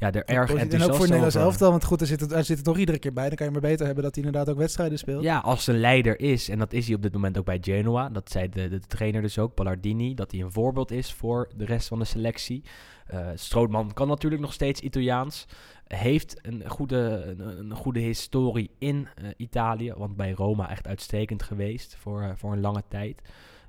[0.01, 2.45] ja, er erg en ook voor het Nederlands elftal, want goed, er zit, het, er
[2.45, 3.27] zit er toch iedere keer bij.
[3.27, 5.23] Dan kan je maar beter hebben dat hij inderdaad ook wedstrijden speelt.
[5.23, 8.09] Ja, als een leider is, en dat is hij op dit moment ook bij Genoa.
[8.09, 11.65] Dat zei de, de trainer dus ook, Ballardini, dat hij een voorbeeld is voor de
[11.65, 12.63] rest van de selectie.
[13.07, 15.47] Eh Strootman kan natuurlijk nog steeds Italiaans.
[15.87, 21.43] Heeft een goede, een, een goede historie in eh, Italië, want bij Roma echt uitstekend
[21.43, 23.23] geweest voor, eh, voor een lange tijd.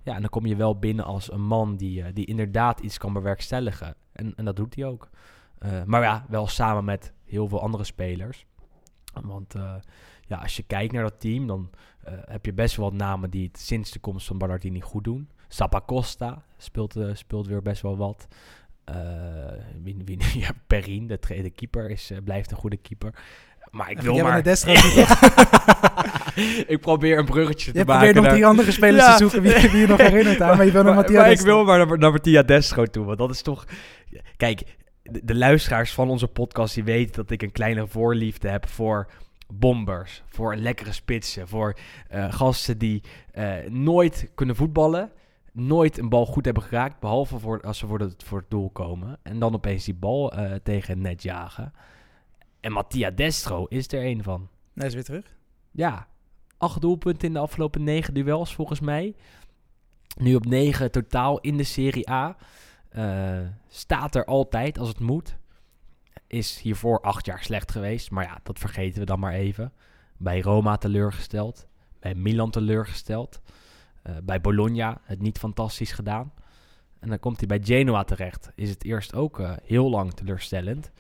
[0.04, 3.14] Ja, en dan kom je wel binnen als een man die, die inderdaad iets kan
[3.14, 3.96] bewerkstelligen.
[4.12, 5.10] En, en dat doet hij ook.
[5.62, 8.46] Eh, maar ja, wel samen met heel veel andere spelers.
[9.22, 9.74] Want eh,
[10.28, 11.70] ja, als je kijkt naar dat team, dan
[12.04, 15.04] eh, heb je best wel wat namen die het sinds de komst van Ballardini goed
[15.04, 15.30] doen.
[15.48, 18.28] Zappacosta speelt, speelt weer best wel wat.
[19.84, 23.14] Wie, wie, ja, Perrin, de, keeper, is, blijft een goede keeper.
[23.72, 24.48] Maar ik wil jij maar...
[26.68, 27.94] ik probeer een bruggetje Je te maken.
[27.94, 29.12] probeert nog naar- drie andere spelers Ja.
[29.12, 31.32] te zoeken wie, wie je nog herinnert aan, maar je wil nog maar, Matthias maar
[31.32, 33.06] ik wil maar naar, naar Mattia Destro toe.
[33.06, 33.66] Want dat is toch...
[34.38, 34.64] Kijk,
[35.12, 36.74] de, de luisteraars van onze podcast...
[36.74, 39.12] die weten dat ik een kleine voorliefde heb voor
[39.54, 40.24] bombers.
[40.30, 41.48] Voor lekkere spitsen.
[41.48, 45.12] Voor eh, gasten die eh, nooit kunnen voetballen.
[45.54, 47.00] Nooit een bal goed hebben geraakt.
[47.00, 49.20] Behalve voor, als ze voor het, voor het doel komen.
[49.24, 51.74] En dan opeens die bal eh, tegen het net jagen.
[52.60, 54.48] En Mattia Destro is er een van.
[54.74, 55.36] Hij is weer terug.
[55.72, 56.08] Ja,
[56.58, 59.16] acht doelpunten in de afgelopen negen duels volgens mij.
[60.18, 62.38] Nu op negen totaal in de Serie A.
[62.92, 65.38] Eh, staat er altijd als het moet.
[66.28, 68.12] Is hiervoor acht jaar slecht geweest.
[68.12, 69.74] Maar ja, dat vergeten we dan maar even.
[70.18, 71.68] Bij Roma teleurgesteld.
[72.00, 73.42] Bij Milan teleurgesteld.
[74.02, 76.34] Eh, bij Bologna het niet fantastisch gedaan.
[77.00, 78.52] En dan komt hij bij Genoa terecht.
[78.56, 80.92] Is het eerst ook eh, heel lang teleurstellend.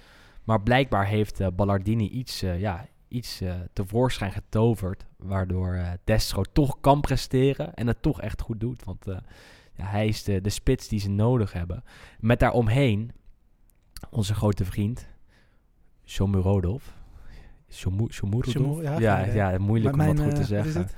[0.43, 3.41] Maar blijkbaar heeft Ballardini iets, ja, iets
[3.73, 5.06] tevoorschijn getoverd.
[5.17, 7.73] Waardoor Destro toch kan presteren.
[7.73, 8.84] En het toch echt goed doet.
[8.84, 9.06] Want
[9.84, 11.84] hij is de, de spits die ze nodig hebben.
[12.20, 13.12] Met daaromheen
[14.10, 15.08] onze grote vriend.
[16.06, 16.41] Shomu,
[18.12, 18.54] Shomurodov?
[18.54, 19.36] Shomu- ja, ja, idee.
[19.36, 20.89] ja, moeilijk om dat goed te eh, zeggen.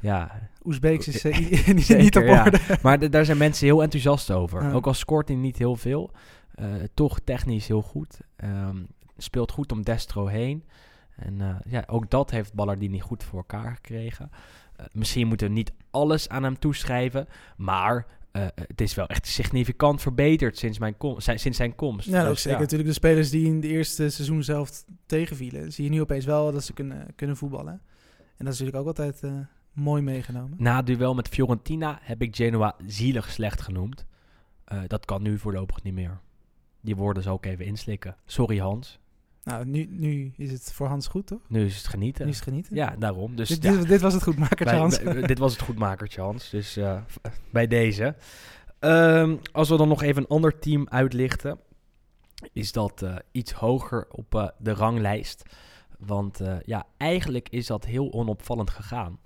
[0.00, 1.38] Ja, Oezbeeks is eh,
[1.74, 2.44] niet, Zeker, niet op ja.
[2.44, 2.58] orde.
[2.82, 4.62] maar daar zijn mensen heel enthousiast over.
[4.62, 4.72] Ja.
[4.72, 6.10] Ook al scoort hij niet heel veel,
[6.54, 8.20] eh, toch technisch heel goed.
[8.36, 8.76] Ehm,
[9.16, 10.64] speelt goed om Destro heen.
[11.16, 14.30] En eh, ja, ook dat heeft Ballardini goed voor elkaar gekregen.
[14.76, 19.26] Eh, misschien moeten we niet alles aan hem toeschrijven, maar eh, het is wel echt
[19.26, 22.08] significant verbeterd sinds, mijn kom zijn, sinds zijn komst.
[22.08, 22.60] Ja, ook Dus zeker.
[22.60, 25.72] Natuurlijk de spelers die in de eerste seizoen zelf tegenvielen.
[25.72, 27.72] Zie je nu opeens wel dat ze kunnen, kunnen voetballen.
[28.36, 29.32] En dat is natuurlijk ook altijd eh,
[29.72, 30.54] mooi meegenomen.
[30.58, 34.06] Na het duel met Fiorentina heb ik Genoa zielig slecht genoemd.
[34.64, 36.20] Eh, dat kan nu voorlopig niet meer.
[36.80, 38.16] Die woorden zal ik even inslikken.
[38.26, 38.98] Sorry Hans.
[39.44, 41.40] Nou, nu, nu is het voor Hans goed, toch?
[41.48, 42.24] Nu is het genieten.
[42.24, 42.76] Nu is het genieten.
[42.76, 43.36] Ja, daarom.
[43.36, 45.02] Dus dit, ja, dit, dit was het goedmakertje, Hans.
[45.02, 46.50] bij- dit was het goedmakertje, Hans.
[46.50, 47.00] Dus eh,
[47.50, 48.14] bij deze.
[48.78, 51.58] Ehm, als we dan nog even een ander team uitlichten,
[52.52, 55.42] is dat eh, iets hoger op eh, de ranglijst.
[55.98, 59.18] Want ja, eigenlijk is dat heel onopvallend gegaan.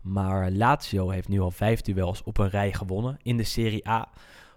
[0.00, 4.08] Maar Lazio heeft nu al vijf duels op een rij gewonnen in de Serie A.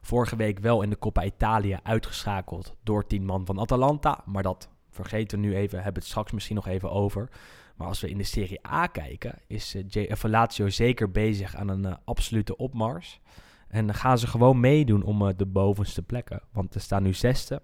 [0.02, 4.22] Vorige week wel in de Coppa Italia uitgeschakeld door tien man van Atalanta.
[4.26, 7.30] Maar dat vergeten we nu even, hebben het straks misschien nog even over.
[7.76, 9.76] Maar als we in de Serie A kijken, is
[10.10, 13.22] of Lazio zeker bezig aan een eh, absolute opmars.
[13.68, 16.42] En dan gaan ze gewoon meedoen om de bovenste plekken.
[16.52, 17.62] Want er staan nu zesde.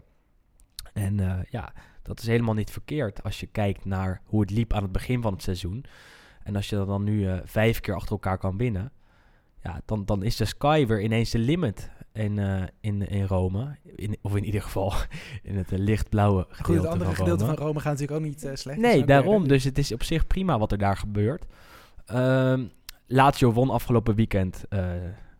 [0.93, 4.83] En ja, dat is helemaal niet verkeerd als je kijkt naar hoe het liep aan
[4.83, 5.85] het begin van het seizoen.
[6.43, 8.91] En als je dat dan nu vijf keer achter elkaar kan winnen,
[9.63, 11.89] ja, dan, dan is de sky weer ineens de limit.
[12.13, 13.75] In, eh, in, in Rome.
[13.95, 14.93] In, of in ieder geval
[15.43, 18.25] in het eh, lichtblauwe gedeelte Goed, het andere van gedeelte van Rome gaat natuurlijk ook
[18.25, 18.79] niet eh, slecht.
[18.79, 19.47] Nee, daarom.
[19.47, 21.45] Dus het is op zich prima wat er daar gebeurt.
[22.05, 22.63] Ehm
[23.07, 24.63] Lazio won afgelopen weekend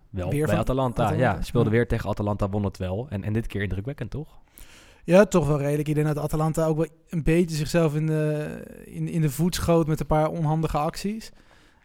[0.10, 1.04] wel Weer bij Atalanta.
[1.04, 1.76] Atalanta, Ja, speelde ja.
[1.76, 3.08] weer tegen Atalanta, won het wel.
[3.10, 4.40] En, en dit keer indrukwekkend, toch?
[5.04, 5.88] Ja, toch wel redelijk.
[5.88, 8.48] Ik denk dat Atalanta ook wel een beetje zichzelf in de,
[8.86, 11.32] in, in de voet schoot met een paar onhandige acties.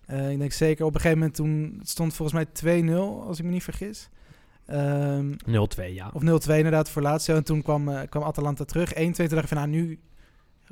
[0.07, 2.93] Ik denk zeker op een gegeven moment toen het stond volgens mij 2-0,
[3.27, 4.11] als ik me niet vergis.
[4.67, 6.11] Ehm, 0-2, ja.
[6.13, 7.35] of 0-2 inderdaad voor Lazio.
[7.35, 8.95] En toen kwam, eh, kwam Atalanta terug.
[8.95, 9.27] 1-2.
[9.27, 10.01] Toen dacht ik van nou nu,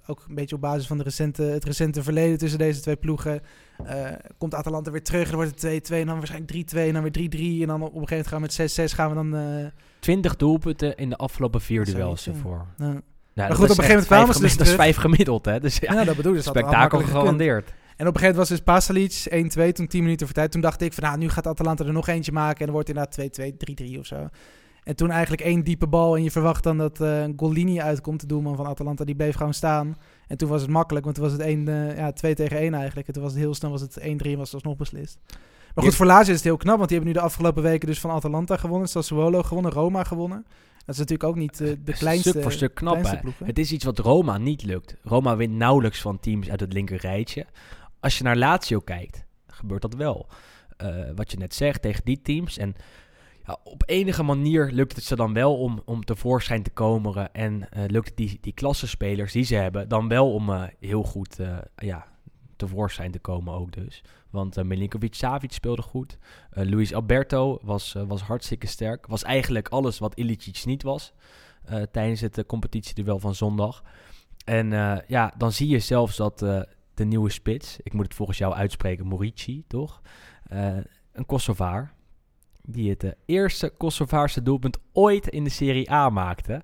[0.07, 3.41] ook een beetje op basis van de recente, het recente verleden tussen deze twee ploegen,
[3.85, 4.07] eh,
[4.39, 5.27] komt Atalanta weer terug.
[5.27, 7.61] Dan wordt het 2-2 en dan waarschijnlijk 3-2 en dan weer 3-3.
[7.63, 9.37] En dan op een gegeven moment gaan we met 6-6 gaan we dan...
[9.37, 9.67] eh,
[9.99, 12.33] 20 doelpunten in de afgelopen vier duels ja.
[12.33, 12.67] ervoor.
[12.77, 13.01] nou,
[13.33, 14.97] Ja, goed, dat op een gegeven echt moment kwamen vijf ze dus Dat is vijf
[14.97, 15.61] gemiddeld, hè?
[15.61, 16.33] Dus ja, ja, dat bedoel.
[16.33, 17.73] Dus had spektakel gegarandeerd.
[17.97, 20.51] En op een gegeven moment was dus Pasalic 1-2, toen 10 minuten voor tijd.
[20.51, 22.59] Toen dacht ik van, nou, nu gaat Atalanta er nog eentje maken.
[22.59, 24.29] En dan wordt het inderdaad 2-2, 3-3 of zo.
[24.85, 26.17] En toen eigenlijk één diepe bal.
[26.17, 29.05] En je verwacht dan dat eh Golini uitkomt, de doelman van Atalanta.
[29.05, 29.97] Die bleef gewoon staan.
[30.27, 32.75] En toen was het makkelijk, want toen was het 1, eh, ja, 2 tegen 1
[32.75, 33.07] eigenlijk.
[33.07, 35.19] En toen was het heel snel, was het 1-3 en was het alsnog beslist.
[35.75, 37.89] Maar goed, voor Lazio is het heel knap, want die hebben nu de afgelopen weken
[37.89, 38.89] dus van Atalanta gewonnen.
[38.89, 40.45] Sassuolo gewonnen, Roma gewonnen.
[40.85, 43.21] Dat is natuurlijk ook niet eh, de kleinste, Stuk voor stuk knap?
[43.45, 44.97] Het is iets wat Roma niet lukt.
[45.03, 47.47] Roma wint nauwelijks van teams uit het linker rijtje.
[48.05, 50.27] Als je naar Lazio kijkt, gebeurt dat wel.
[50.77, 52.59] Eh, wat je net zegt tegen die teams.
[52.59, 52.75] En
[53.47, 57.33] ja, op enige manier lukt het ze dan wel om, om tevoorschijn te komen.
[57.33, 61.03] En eh, lukt het die, die klassenspelers die ze hebben dan wel om eh, heel
[61.03, 61.37] goed
[61.77, 62.07] ja,
[62.57, 64.03] tevoorschijn te komen ook dus.
[64.31, 66.19] Want eh Milinkovic-Savic speelde goed.
[66.51, 69.07] Eh, Luis Alberto was, was hartstikke sterk.
[69.07, 71.13] Was eigenlijk alles wat Ilicic niet was
[71.91, 73.83] tijdens het uh, competitieduel van zondag.
[74.45, 74.71] En
[75.07, 76.45] ja, dan zie je zelfs dat
[76.95, 80.01] de nieuwe spits, ik moet het volgens jou uitspreken, Morici, toch?
[80.45, 80.77] Eh,
[81.13, 81.93] een Kosovaar,
[82.63, 86.63] die het eh, eerste Kosovaarse doelpunt ooit in de Serie A maakte.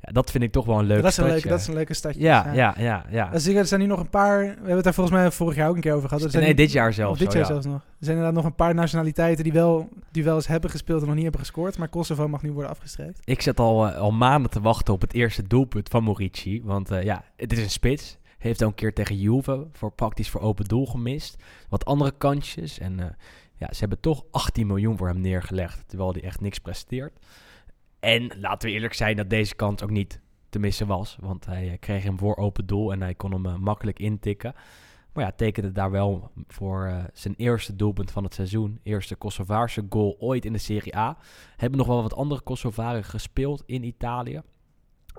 [0.00, 1.56] Ja, dat vind ik toch wel een leuk dat, is een leuke, stadje.
[1.56, 2.20] dat is een leuke stadje.
[2.20, 3.04] Ja, ja, ja.
[3.10, 3.30] ja.
[3.30, 4.38] Dus er zijn nu nog een paar.
[4.40, 6.24] We hebben het daar volgens mij vorig jaar ook een keer over gehad.
[6.24, 7.18] Er zijn nee, nu- dit jaar zelfs.
[7.18, 7.48] dit jaar ja.
[7.48, 7.74] zelfs nog.
[7.74, 11.06] Er zijn inderdaad nog een paar nationaliteiten die wel, die wel eens hebben gespeeld en
[11.06, 11.78] nog niet hebben gescoord.
[11.78, 13.20] Maar Kosovo mag nu worden afgestreept.
[13.24, 16.62] Ik zat al, eh, al maanden te wachten op het eerste doelpunt van Morici.
[16.64, 18.18] Want ja, het is een spits.
[18.44, 21.42] Heeft al een keer tegen Juve voor praktisch voor open doel gemist.
[21.68, 22.78] Wat andere kantjes.
[22.78, 23.06] En eh,
[23.54, 25.88] ja, ze hebben toch 18 miljoen voor hem neergelegd.
[25.88, 27.26] Terwijl hij echt niks presteert.
[28.00, 31.16] En laten we eerlijk zijn dat deze kans ook niet te missen was.
[31.20, 34.54] Want hij eh, kreeg hem voor open doel en hij kon hem eh, makkelijk intikken.
[35.12, 38.80] Maar ja, tekende daar wel voor zijn eerste doelpunt van het seizoen.
[38.82, 41.18] Eerste Kosovaarse goal ooit in de Serie A.
[41.56, 44.42] Hebben nog wel wat andere Kosovaren gespeeld in Italië.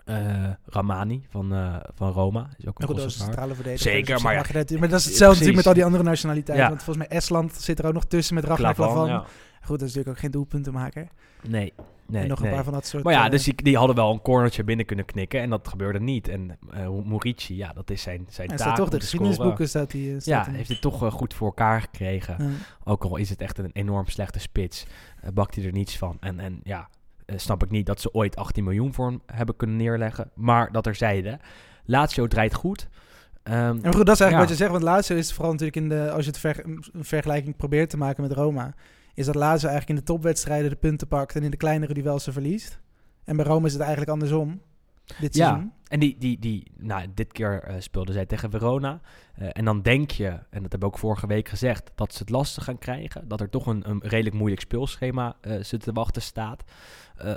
[0.05, 3.25] Eh, Ramani van, eh, van Roma is ook een Maar goed, dat is een Kosovaar.
[3.25, 3.91] centrale verdediger.
[3.91, 4.63] Zeker, dus op maar ja.
[4.63, 6.63] dat- maar dat is hetzelfde natuurlijk met al die andere nationaliteiten.
[6.65, 6.71] Ja.
[6.71, 9.09] Want volgens mij Estland zit er ook nog tussen met Ragnar Klavan, Klavan.
[9.13, 9.25] ja.
[9.61, 11.07] Goed, dat is natuurlijk ook geen doelpuntenmaker.
[11.47, 11.73] Nee,
[12.07, 12.49] nee, en nog nee.
[12.49, 13.03] een paar van dat soort...
[13.03, 15.67] Maar ja, eh, dus die, die hadden wel een cornertje binnen kunnen knikken en dat
[15.67, 16.27] gebeurde niet.
[16.27, 16.57] En
[17.03, 20.17] Morici, ja, dat is zijn, zijn hij taak staat toch de geschiedenisboeken staat hij.
[20.19, 20.53] Ja, hij.
[20.55, 22.51] heeft het toch goed voor elkaar gekregen.
[22.83, 24.85] Ook al is het echt een enorm slechte spits,
[25.33, 26.17] bakt hij er niets van.
[26.19, 26.89] En, en ja,
[27.35, 30.29] snap ik niet dat ze ooit 18 miljoen voor hem hebben kunnen neerleggen.
[30.33, 31.39] Maar dat er zeiden.
[31.85, 32.87] Lazio draait goed.
[33.43, 34.39] Ehm, maar goed, dat is eigenlijk Ja.
[34.39, 34.71] wat je zegt.
[34.71, 36.11] Want Lazio is vooral natuurlijk in de...
[36.11, 38.73] Als je het ver- een vergelijking probeert te maken met Roma...
[39.13, 41.35] is dat Lazio eigenlijk in de topwedstrijden de punten pakt...
[41.35, 42.79] en in de kleinere duels ze verliest.
[43.23, 44.61] En bij Roma is het eigenlijk andersom.
[45.19, 45.45] Dit Ja.
[45.47, 45.73] seizoen.
[45.87, 48.99] En die, die, die, nou, dit keer eh, speelden zij tegen Verona.
[49.35, 52.19] Eh, en dan denk je, en dat hebben we ook vorige week gezegd, dat ze
[52.19, 53.27] het lastig gaan krijgen.
[53.27, 56.63] Dat er toch een, een redelijk moeilijk speelschema eh ze te wachten staat.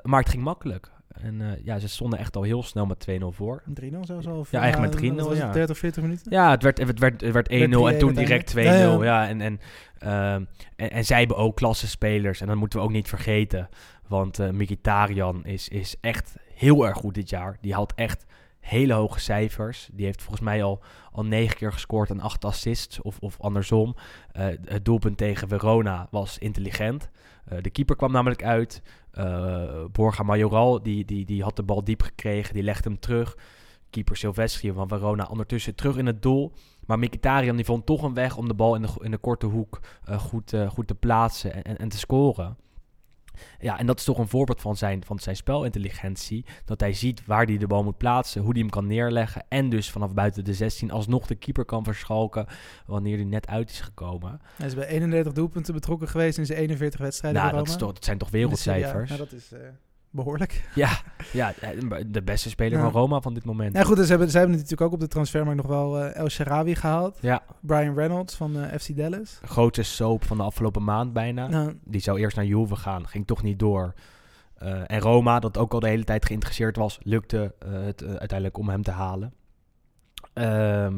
[0.03, 0.91] Maar het ging makkelijk.
[1.09, 3.63] En ja, ze stonden echt al heel snel met 2-0 voor.
[3.67, 4.47] Een 3-0 zelfs al?
[4.51, 5.53] Ja, eigenlijk met 3-0, wat was het, ja.
[5.53, 6.33] 30, 40 minuten?
[6.33, 8.57] Ja, het werd, het werd, het werd 1-0 Werd 3-1 en toen direct 2-0.
[8.57, 9.05] uiteindelijk.
[9.05, 9.29] Ja, Ja, ja.
[9.29, 9.61] en, en,
[9.99, 10.45] ehm,
[10.77, 12.41] en, en zij hebben ook klassenspelers.
[12.41, 13.69] En dat moeten we ook niet vergeten.
[14.09, 17.59] Want eh Mkhitaryan is, is echt heel erg goed dit jaar.
[17.61, 18.27] Die haalt echt
[18.69, 19.89] hele hoge cijfers.
[19.93, 23.01] Die heeft volgens mij al, al negen keer gescoord en acht assists.
[23.01, 23.95] Of, of andersom.
[24.33, 27.11] Eh, het doelpunt tegen Verona was intelligent.
[27.45, 28.83] Eh, de keeper kwam namelijk uit.
[29.11, 32.55] Eh, Borja Majoral, die, die, die had de bal diep gekregen.
[32.55, 33.37] Die legde hem terug.
[33.91, 36.53] Keeper Silvestri van Verona ondertussen terug in het doel.
[36.87, 39.47] Maar Mkhitaryan die vond toch een weg om de bal in de, in de korte
[39.47, 39.81] hoek
[40.19, 42.57] goed, goed te plaatsen en, en, en te scoren.
[43.61, 46.45] Ja, en dat is toch een voorbeeld van zijn, van zijn spelintelligentie.
[46.65, 49.45] Dat hij ziet waar hij de bal moet plaatsen, hoe hij hem kan neerleggen.
[49.49, 52.47] En dus vanaf buiten de 16 alsnog de keeper kan verschalken
[52.87, 54.41] wanneer hij net uit is gekomen.
[54.57, 57.85] Hij is bij 31 doelpunten betrokken geweest in zijn 41 wedstrijden nou, dat, is Roma.
[57.85, 59.09] toch, dat zijn toch wereldcijfers?
[59.09, 59.59] Nou, dat is eh,
[60.11, 60.69] behoorlijk.
[60.75, 60.91] Ja,
[61.33, 61.53] ja,
[62.07, 63.77] de beste speler van Roma van dit moment.
[63.77, 66.17] Ja, goed, dus ze hebben, ze hebben natuurlijk ook op de transfermarkt nog wel eh,
[66.17, 67.19] El Sharawi gehaald.
[67.21, 69.41] Ja, Brian Reynolds van eh, FC Dallas.
[69.45, 71.47] grootste soap van de afgelopen maand bijna.
[71.47, 73.95] Nou, Die zou eerst naar Juve gaan, ging toch niet door.
[74.55, 78.69] Eh, en Roma, dat ook al de hele tijd geïnteresseerd was, lukte het uiteindelijk om
[78.69, 79.33] hem te halen.
[80.33, 80.97] Ehm,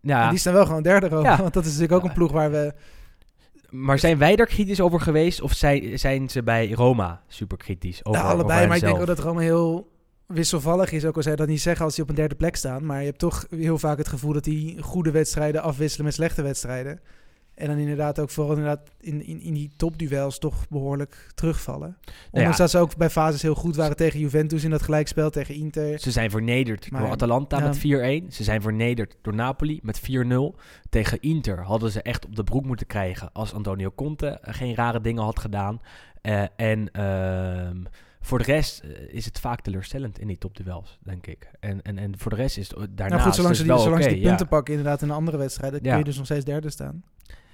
[0.00, 1.30] ja, En die staan wel gewoon derde, Roma.
[1.30, 1.36] Ja.
[1.36, 2.74] Want dat is natuurlijk ook een ploeg waar we...
[3.70, 8.04] maar zijn wij daar kritisch over geweest of zijn, zijn ze bij Roma super kritisch
[8.04, 8.20] over?
[8.20, 9.94] Nou, allebei, over maar ik denk ook dat Roma heel
[10.26, 11.04] wisselvallig is.
[11.04, 12.86] Ook al je dat niet zeggen als die op een derde plek staan.
[12.86, 16.42] Maar je hebt toch heel vaak het gevoel dat die goede wedstrijden afwisselen met slechte
[16.42, 17.00] wedstrijden.
[17.56, 21.96] En dan inderdaad ook vooral inderdaad in, in, in die topduels toch behoorlijk terugvallen.
[22.30, 22.62] Ondanks ja.
[22.62, 25.98] dat ze ook bij fases heel goed waren tegen Juventus in dat gelijkspel, tegen Inter.
[25.98, 27.64] Ze zijn vernederd Maar- door Atalanta ja.
[27.64, 27.78] met
[28.24, 28.28] 4-1.
[28.28, 30.58] Ze zijn vernederd door Napoli met 4-0.
[30.90, 34.74] Tegen Inter hadden ze echt op de broek moeten krijgen als Antonio Conte eh, geen
[34.74, 35.80] rare dingen had gedaan.
[36.22, 37.82] Eh, en ehm,
[38.20, 41.50] voor de rest eh, is het vaak teleurstellend in die topduels, denk ik.
[41.60, 44.02] En, en, en voor de rest is het daarna nou goed, zolang ze die, zolang
[44.02, 44.50] ze die punten ja.
[44.50, 45.88] pakken inderdaad in de andere wedstrijden, Ja.
[45.88, 47.02] kun je dus nog steeds derde staan.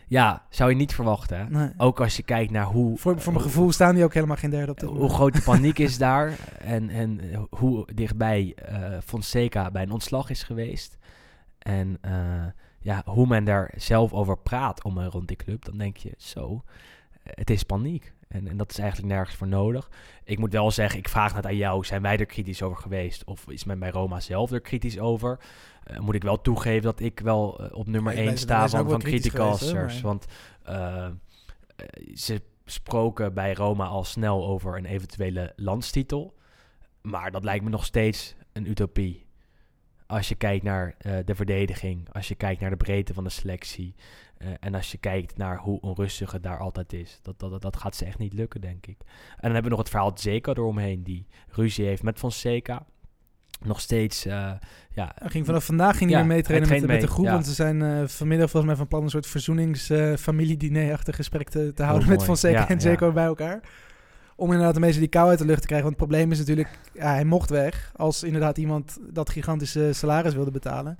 [0.06, 1.38] Ja, zou je niet verwachten.
[1.38, 1.48] Hè?
[1.48, 1.70] Nee.
[1.76, 2.98] Ook als je kijkt naar hoe...
[2.98, 5.32] Voor, voor mijn hoe- gevoel staan die ook helemaal geen derde op dit hoe groot
[5.32, 10.98] de paniek is daar en, en hoe dichtbij eh, Fonseca bij een ontslag is geweest.
[11.58, 12.12] En eh,
[12.80, 16.14] ja, hoe men daar zelf over praat om en rond die club, dan denk je
[16.16, 16.62] zo,
[17.22, 18.12] het is paniek.
[18.32, 19.90] En, en dat is eigenlijk nergens voor nodig.
[20.24, 23.24] Ik moet wel zeggen, ik vraag net aan jou, zijn wij er kritisch over geweest?
[23.24, 25.38] Of is men bij Roma zelf er kritisch over?
[25.84, 28.48] Eh, moet ik wel toegeven dat ik wel eh, op nummer Ja, 1 wij zijn-
[28.48, 30.00] sta van, van criticasters.
[30.00, 30.26] Want
[30.62, 31.08] eh,
[32.14, 36.34] ze sproken bij Roma al snel over een eventuele landstitel.
[37.02, 39.26] Maar dat lijkt me nog steeds een utopie.
[40.06, 43.94] Als je kijkt naar de verdediging, als je kijkt naar de breedte van de selectie.
[44.42, 47.18] Eh, en als je kijkt naar hoe onrustig het daar altijd is.
[47.22, 48.96] Dat, dat, dat, gaat ze echt niet lukken, denk ik.
[49.00, 49.06] En
[49.40, 52.84] dan hebben we nog het verhaal Zeka eromheen, die ruzie heeft met Fonseca.
[53.64, 54.52] Nog steeds, eh,
[54.90, 57.12] ja, Hij ging vanaf vandaag ging hij Ja, weer meetrainen hij met, de- met de
[57.12, 57.26] groep.
[57.26, 61.82] Want ze zijn eh, vanmiddag volgens mij van plan een soort verzoenings-familiediner-achtig gesprek te, te
[61.82, 62.18] houden Oh, mooi.
[62.18, 62.80] met Fonseca Ja, en.
[62.80, 63.60] Zeko bij elkaar.
[64.36, 65.88] Om inderdaad een beetje die kou uit de lucht te krijgen.
[65.88, 70.50] Want het probleem is natuurlijk, hij mocht weg als inderdaad iemand dat gigantische salaris wilde
[70.50, 70.98] betalen.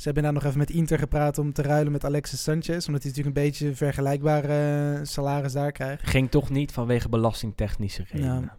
[0.00, 2.86] Ze hebben daar nog even met Inter gepraat om te ruilen met Alexis Sanchez.
[2.86, 6.08] Omdat hij natuurlijk een beetje een vergelijkbare eh, salaris daar krijgt.
[6.08, 8.52] ging toch niet vanwege belastingtechnische redenen.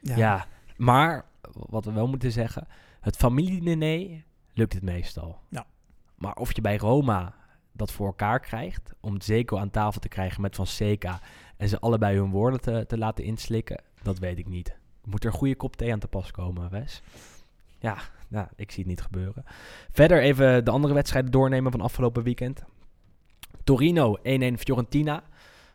[0.00, 0.16] Ja.
[0.16, 0.46] Ja.
[0.76, 2.66] maar wat we wel moeten zeggen,
[3.00, 5.38] het familiediner lukt het meestal.
[5.48, 5.66] Ja.
[6.14, 7.34] Maar of je bij Roma
[7.72, 11.20] dat voor elkaar krijgt, om Zeko aan tafel te krijgen met Fonseca
[11.56, 14.76] en ze allebei hun woorden te, te laten inslikken, dat weet ik niet.
[15.04, 17.02] Moet er een goede kop thee aan te pas komen, Wes?
[17.86, 17.96] Ja,
[18.28, 19.44] nou, ik zie het niet gebeuren.
[19.92, 22.64] Verder even de andere wedstrijden doornemen van afgelopen weekend.
[23.64, 24.20] Torino 1-1
[24.58, 25.22] Fiorentina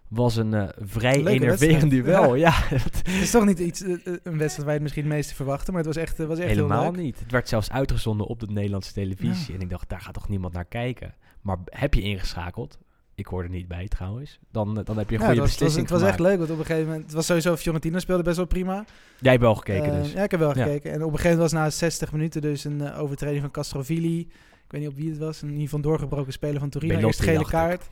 [0.08, 2.36] was een eh, vrij Leuke enerverend duel.
[2.36, 2.52] Ja,
[2.88, 5.36] Het is toch niet iets, eh, eh, een wedstrijd waar je het misschien het meeste
[5.36, 5.74] verwachten.
[5.74, 7.02] Maar het was echt, was echt heel Helemaal leuk.
[7.02, 7.19] niet.
[7.19, 9.54] Het werd zelfs uitgezonden op de Nederlandse televisie.
[9.54, 9.60] Ja.
[9.60, 11.15] En ik dacht, daar gaat toch niemand naar kijken.
[11.41, 12.80] Maar heb je ingeschakeld?
[13.15, 14.39] Ik hoor er niet bij trouwens.
[14.52, 16.19] Dan, eh, dan heb je een Ja, goede was, het was, beslissing het was echt
[16.19, 17.06] leuk, want op een gegeven moment...
[17.06, 18.86] Het was sowieso, Fiorentina speelde best wel prima.
[19.19, 20.12] Jij hebt wel gekeken Eh, dus.
[20.12, 20.63] Ja, ik heb wel Ja.
[20.63, 20.91] gekeken.
[20.91, 24.19] En op een gegeven moment was na 60 minuten dus een eh, overtreding van Castrovilli.
[24.19, 25.41] Ik weet niet op wie het was.
[25.41, 26.95] Een doorgebroken speler van Torino.
[26.95, 27.89] Belotti, Eerst gele kaart.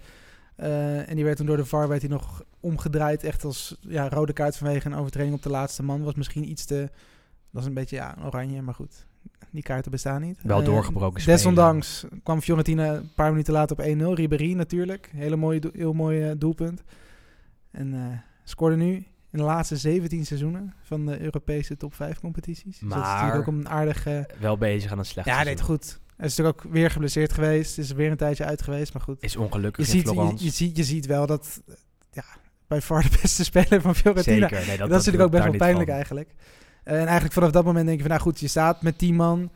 [1.07, 3.23] En die werd toen door de VAR werd hij nog omgedraaid.
[3.23, 6.03] Echt als ja, rode kaart vanwege een overtreding op de laatste man.
[6.03, 6.75] Was misschien iets te...
[6.79, 6.89] Dat
[7.51, 9.07] was een beetje ja, oranje, maar goed.
[9.51, 10.39] Die kaarten bestaan niet.
[10.43, 11.37] Wel Eh, doorgebroken spelen.
[11.39, 14.13] Desondanks kwam Fiorentina een paar minuten later op 1-0.
[14.13, 15.09] Ribéry natuurlijk.
[15.15, 16.83] Hele mooie, heel mooi eh, doelpunt.
[17.71, 17.99] En eh,
[18.43, 18.93] scoorde nu
[19.31, 22.79] in de laatste 17 seizoenen van de Europese top 5 competities.
[22.79, 24.29] Dus dat is Maar- natuurlijk ook een aardige...
[24.39, 25.99] Wel bezig aan een slecht Ja, hij deed goed.
[26.17, 27.77] Hij is natuurlijk ook weer geblesseerd geweest.
[27.77, 29.23] Is er weer een tijdje uit geweest, maar goed.
[29.23, 30.43] Is ongelukkig Je in ziet, je, Florence.
[30.43, 31.61] je, ziet, je ziet wel dat
[32.11, 32.23] ja,
[32.67, 34.47] bij far de beste speler van Fiorentina.
[34.47, 34.67] Zeker.
[34.67, 35.95] Nee, Dat, is natuurlijk ook best wel pijnlijk van.
[35.95, 36.29] eigenlijk.
[36.89, 39.49] En eigenlijk vanaf dat moment denk je van, nou goed, je staat met 10 man.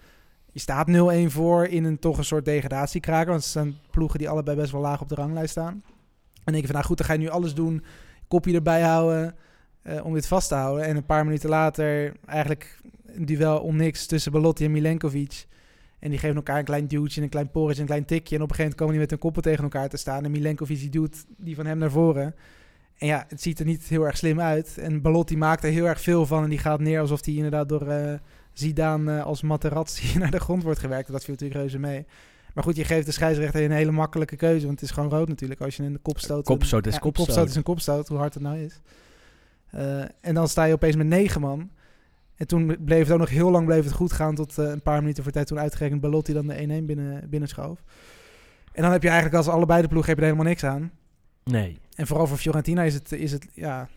[0.52, 0.92] Je staat 0-1
[1.28, 3.30] voor in een toch een soort degradatiekraker.
[3.30, 5.84] Want het zijn ploegen die allebei best wel laag op de ranglijst staan.
[6.44, 7.84] En denk je van, nou goed, dan ga je nu alles doen.
[8.28, 9.36] Kopje erbij houden
[9.82, 10.86] eh, om dit vast te houden.
[10.86, 15.46] En een paar minuten later eigenlijk een duel om niks tussen Belotti en Milenkovic.
[16.00, 18.36] En die geven elkaar een klein duwtje, een klein porretje, een klein tikje.
[18.36, 20.24] En op een gegeven moment komen die met hun koppen tegen elkaar te staan.
[20.24, 22.36] En Milenkovic die duwt die van hem naar voren.
[23.04, 24.78] En ja, het ziet er niet heel erg slim uit.
[24.78, 26.44] En Belotti maakt er heel erg veel van.
[26.44, 28.14] En die gaat neer alsof hij inderdaad door eh
[28.54, 31.12] Zidane eh, als Materazzi naar de grond wordt gewerkt.
[31.12, 32.06] Dat viel natuurlijk reuze mee.
[32.54, 34.66] Maar goed, je geeft de scheidsrechter een hele makkelijke keuze.
[34.66, 36.46] Want het is gewoon rood natuurlijk als je een kopstoot...
[36.46, 37.26] Kopstoot is Ja, kopstoot.
[37.26, 38.82] Kopstoot is een kopstoot, hoe hard het nou is.
[39.70, 41.70] Eh, en dan sta je opeens met negen man.
[42.36, 44.36] En toen bleef het ook nog heel lang bleef het goed gaan.
[44.36, 47.84] Tot een paar minuten voor tijd toen uitgerekend Belotti dan de 1-1 binnen, binnenschoof.
[48.72, 50.92] En dan heb je eigenlijk als allebei de ploeg heb je er helemaal niks aan.
[51.44, 51.82] Nee.
[51.96, 53.88] En vooral voor Fiorentina is het, is het ja,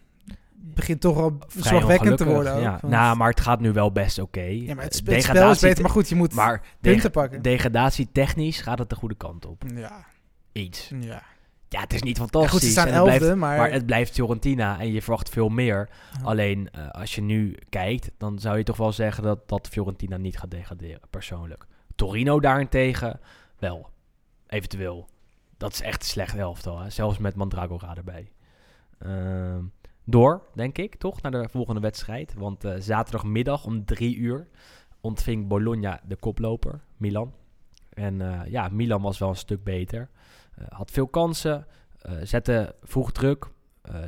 [0.55, 2.55] begint toch Vrij zorgwekkend te worden.
[2.55, 2.79] Ook, Ja.
[2.87, 4.41] Nou, maar het gaat nu wel best oké.
[4.41, 7.43] ja, maar het, Eh, het spel is beter, maar goed, je moet Maar punten pakken.
[7.43, 9.63] degradatie technisch gaat het de goede kant op.
[9.75, 10.05] ja,
[10.53, 10.91] Iets.
[11.01, 11.23] ja.
[11.69, 12.51] Ja, het is niet fantastisch.
[12.51, 15.49] goed, ze staan en het blijft- maar- maar het blijft Fiorentina en je verwacht veel
[15.49, 15.89] meer.
[16.19, 16.25] Ja.
[16.25, 20.17] Alleen eh, als je nu kijkt, dan zou je toch wel zeggen dat, dat Fiorentina
[20.17, 21.67] niet gaat degraderen, persoonlijk.
[21.95, 23.21] Torino daarentegen
[23.59, 23.91] wel,
[24.47, 25.09] eventueel.
[25.57, 26.91] Dat is echt een slecht elftal, hè?
[26.91, 28.33] zelfs met Mandragora erbij.
[28.99, 29.65] Ehm,
[30.05, 32.35] door, denk ik, toch, naar de volgende wedstrijd.
[32.35, 34.49] Want eh, zaterdagmiddag om drie uur
[35.01, 37.33] ontving Bologna de koploper, Milan.
[37.93, 40.11] En eh, ja, Milan was wel een stuk beter.
[40.55, 41.67] Eh, had veel kansen,
[42.23, 43.55] zette vroeg druk.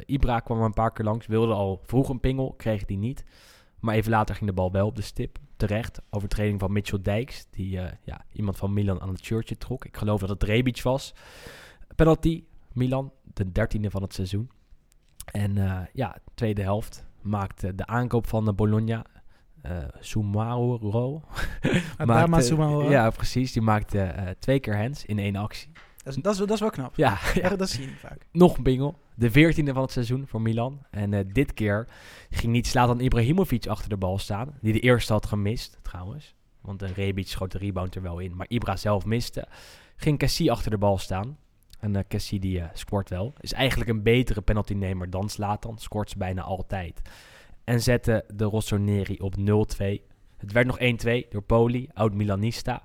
[0.06, 3.24] Ibra kwam een paar keer langs, wilde al vroeg een pingel, kreeg die niet.
[3.80, 5.38] Maar even later ging de bal wel op de stip.
[5.58, 9.84] Terecht, overtreding van Mitchell Dijks, die eh, ja, iemand van Milan aan het shirtje trok.
[9.84, 11.14] Ik geloof dat het Rebic was.
[11.96, 14.50] Penalty, Milan, de dertiende van het seizoen.
[15.32, 19.04] En eh, ja, tweede helft maakte de aankoop van de Bologna.
[19.62, 21.22] eh Sumauro.
[21.96, 22.90] Adama Sumaoro.
[22.90, 23.52] Ja, precies.
[23.52, 25.70] Die maakte twee keer hands in één actie.
[26.04, 26.96] Dat is, dat, is, dat is wel knap.
[26.96, 28.26] Ja, Ja, dat zie je niet vaak.
[28.32, 28.98] nog een pingel.
[29.18, 30.86] De veertiende van het seizoen voor Milan.
[30.90, 31.88] En eh, dit keer
[32.30, 34.58] ging niet Slatan Ibrahimovic achter de bal staan.
[34.60, 36.34] Die de eerste had gemist, trouwens.
[36.60, 38.36] Want de Rebic schoot de rebound er wel in.
[38.36, 39.48] Maar Ibra zelf miste.
[39.96, 41.38] Ging Cassie achter de bal staan.
[41.80, 43.32] En eh Cassie die scoort wel.
[43.40, 45.78] Is eigenlijk een betere penaltynemer dan Slatan.
[45.78, 47.02] Scoort ze bijna altijd.
[47.64, 49.42] En zette de Rossoneri op 0-2.
[50.36, 52.82] Het werd nog 1-2 door Poli, oud-Milanista.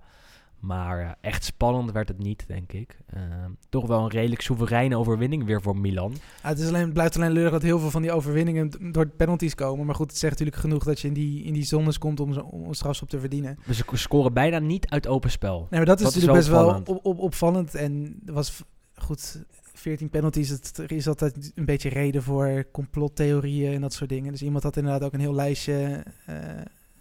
[0.64, 2.98] Maar eh, echt spannend werd het niet, denk ik.
[3.06, 3.22] Eh,
[3.70, 6.12] toch wel een redelijk soevereine overwinning weer voor Milan.
[6.44, 9.08] Ja, het, is alleen, het blijft alleen leurig dat heel veel van die overwinningen door
[9.08, 9.86] penalties komen.
[9.86, 12.34] Maar goed, het zegt natuurlijk genoeg dat je in die, in die zones komt om,
[12.34, 13.58] zo- om een strafschop te verdienen.
[13.66, 15.58] We sc- scoren bijna niet uit open spel.
[15.60, 17.76] Nee, maar dat is Dat is natuurlijk wel best wel op, op, opvallend.
[17.76, 18.64] En was
[18.96, 19.44] goed,
[19.74, 20.50] 14 penalties.
[20.50, 24.32] Het, er is altijd een beetje reden voor complottheorieën en dat soort dingen.
[24.32, 26.36] Dus iemand had inderdaad ook een heel lijstje eh,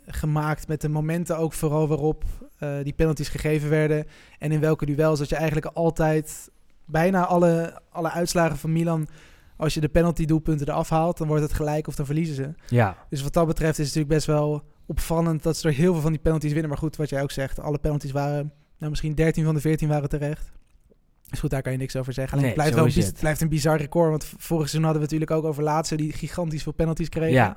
[0.06, 2.24] gemaakt met de momenten ook vooral waarop
[2.62, 4.06] eh, die penalties gegeven werden.
[4.38, 5.18] En in welke duels.
[5.18, 6.50] Dat je eigenlijk altijd
[6.84, 9.08] bijna alle, alle uitslagen van Milan...
[9.56, 12.54] Als je de penalty doelpunten eraf haalt, dan wordt het gelijk of dan verliezen ze.
[12.66, 15.92] Ja, Dus wat dat betreft is het natuurlijk best wel opvallend dat ze er heel
[15.92, 16.68] veel van die penalties winnen.
[16.68, 19.88] Maar goed, wat jij ook zegt, alle penalties waren, nou misschien 13 van de 14
[19.88, 20.50] waren terecht.
[21.28, 22.38] Dus goed, daar kan je niks over zeggen.
[22.38, 23.12] Alleen Nee, het, blijft wel, het.
[23.12, 24.10] het blijft een bizar record.
[24.10, 27.32] Want vorig seizoen hadden we natuurlijk ook over laatste die gigantisch veel penalties kregen.
[27.32, 27.56] ja.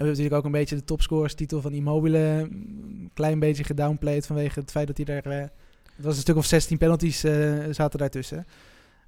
[0.00, 4.70] Hebben natuurlijk ook een beetje de topscorers-titel van Immobile een klein beetje gedownplayed vanwege het
[4.70, 5.26] feit dat hij er...
[5.26, 5.48] eh,
[5.96, 8.46] het was een stuk of 16 penalties eh, zaten daartussen.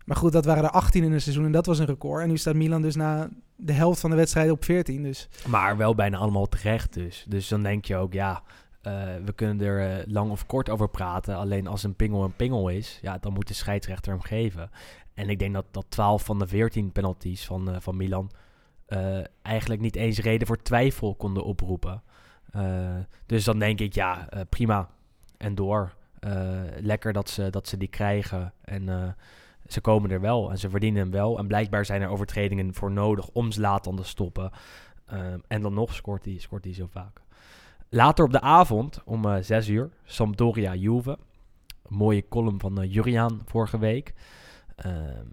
[0.05, 2.22] Maar goed, dat waren er 18 in een seizoen en dat was een record.
[2.22, 5.03] En nu staat Milan dus na de helft van de wedstrijden op 14.
[5.03, 7.24] Dus maar wel bijna allemaal terecht dus.
[7.28, 8.43] Dus dan denk je ook, ja,
[8.82, 8.93] eh,
[9.24, 11.36] we kunnen er lang of kort over praten.
[11.36, 14.70] Alleen als een pingel een pingel is, ja, dan moet de scheidsrechter hem geven.
[15.14, 18.30] En ik denk dat, dat 12 van de 14 penalties van, van Milan
[18.93, 22.03] eh, eigenlijk niet eens reden voor twijfel konden oproepen.
[22.51, 24.88] Eh, dus dan denk ik, ja, eh, prima.
[25.36, 25.95] En door.
[26.80, 28.53] Lekker dat ze, dat ze die krijgen.
[28.64, 29.16] En
[29.66, 31.38] ze komen er wel en ze verdienen hem wel.
[31.38, 34.51] En blijkbaar zijn er overtredingen voor nodig om Zlatan te stoppen.
[35.07, 37.20] Ehm, en dan nog scoort hij, scoort hij zo vaak.
[37.88, 41.18] Later op de avond, om 6 uur, Sampdoria Juve.
[41.82, 44.14] Een mooie column van Juriaan vorige week.
[44.76, 45.26] Ehm,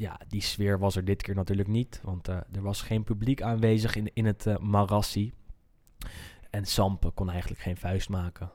[0.00, 2.00] ja, die sfeer was er dit keer natuurlijk niet.
[2.02, 5.32] Want eh, er was geen publiek aanwezig in, in het eh, Marassi.
[6.50, 8.50] En Samp kon eigenlijk geen vuist maken.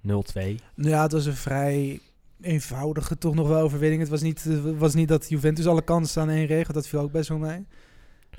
[0.00, 0.02] 0-2.
[0.04, 2.00] Nou Ja, het was een vrij
[2.40, 4.00] eenvoudige toch nog wel overwinning.
[4.00, 6.88] Het was niet, het was niet dat Juventus alle kansen aan één reeg, want dat
[6.88, 7.66] viel ook best wel mee.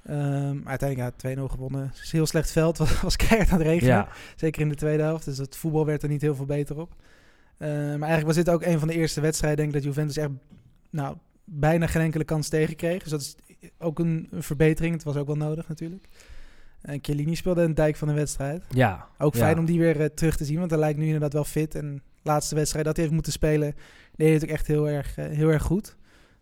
[0.04, 1.88] Ehm, maar uiteindelijk ja, 2-0 gewonnen.
[1.88, 3.93] Het is heel slecht veld, was, was keihard aan het regenen.
[3.93, 6.80] Ja, Zeker in de tweede helft, dus het voetbal werd er niet heel veel beter
[6.80, 6.95] op.
[7.58, 10.18] Eh, maar eigenlijk was dit ook een van de eerste wedstrijden, denk ik, dat Juventus
[10.18, 10.30] echt
[10.89, 13.01] nou, bijna geen enkele kans tegenkreeg.
[13.01, 13.35] Dus dat is
[13.77, 14.93] ook een, een verbetering.
[14.93, 16.07] Het was ook wel nodig natuurlijk.
[16.81, 18.63] En Chiellini speelde een dijk van de wedstrijd.
[18.69, 19.07] ja.
[19.17, 19.39] Ook ja.
[19.39, 21.75] fijn om die weer eh, terug te zien, want hij lijkt nu inderdaad wel fit.
[21.75, 23.73] En de laatste wedstrijd dat hij heeft moeten spelen,
[24.15, 25.95] deed hij het ook echt heel erg, eh, heel erg goed.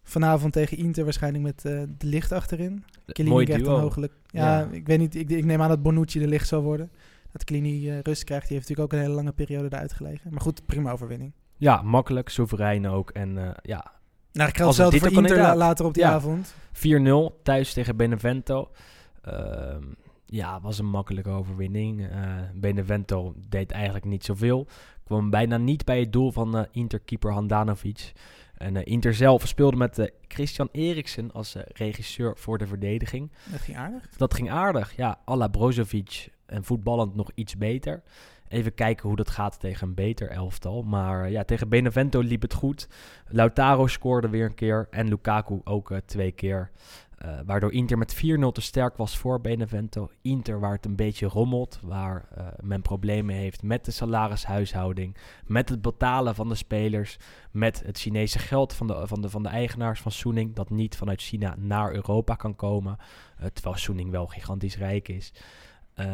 [0.03, 2.83] Vanavond tegen Inter waarschijnlijk met eh, de licht achterin.
[3.05, 4.13] Chiellini krijgt dan mogelijk...
[4.27, 4.67] Ja, Ja.
[4.71, 5.15] ik weet niet.
[5.15, 6.91] Ik, ik neem aan dat Bonucci de licht zal worden.
[7.31, 8.47] Dat Chiellini rust krijgt.
[8.47, 10.31] Die heeft natuurlijk ook een hele lange periode eruit gelegen.
[10.31, 11.31] Maar goed, prima overwinning.
[11.57, 13.09] Ja, makkelijk, soeverein ook.
[13.09, 13.91] En ja,
[14.33, 16.11] Nou, ik geldt hetzelfde voor Inter la- later op die Ja.
[16.13, 16.55] avond.
[16.71, 18.71] 4-0 thuis tegen Benevento.
[19.21, 19.83] Ehm,
[20.25, 22.07] ja, was een makkelijke overwinning.
[22.09, 22.17] Eh,
[22.53, 24.67] Benevento deed eigenlijk niet zoveel.
[25.03, 28.11] Kwam bijna niet bij het doel van eh Inter-keeper Handanovic.
[28.57, 33.31] En eh, Inter zelf speelde met Christian Eriksen als regisseur voor de verdediging.
[33.51, 34.09] Dat ging aardig.
[34.17, 34.95] Dat ging aardig.
[34.95, 38.03] Ja, Alla Brozovic en voetballend nog iets beter.
[38.51, 40.81] Even kijken hoe dat gaat tegen een beter elftal.
[40.83, 42.87] Maar eh, ja, tegen Benevento liep het goed.
[43.27, 44.87] Lautaro scoorde weer een keer.
[44.89, 46.71] En Lukaku ook eh, twee keer.
[47.17, 48.19] eh, waardoor Inter met 4-0
[48.51, 50.09] te sterk was voor Benevento.
[50.21, 52.27] Inter waar het een beetje rommelt, waar
[52.61, 57.17] men problemen heeft met de salarishuishouding, met het betalen van de spelers,
[57.51, 60.97] met het Chinese geld van de, van de, van de eigenaars van Soening, dat niet
[60.97, 62.97] vanuit China naar Europa kan komen,
[63.53, 65.33] terwijl Soening wel gigantisch rijk is.
[65.93, 66.07] Eh,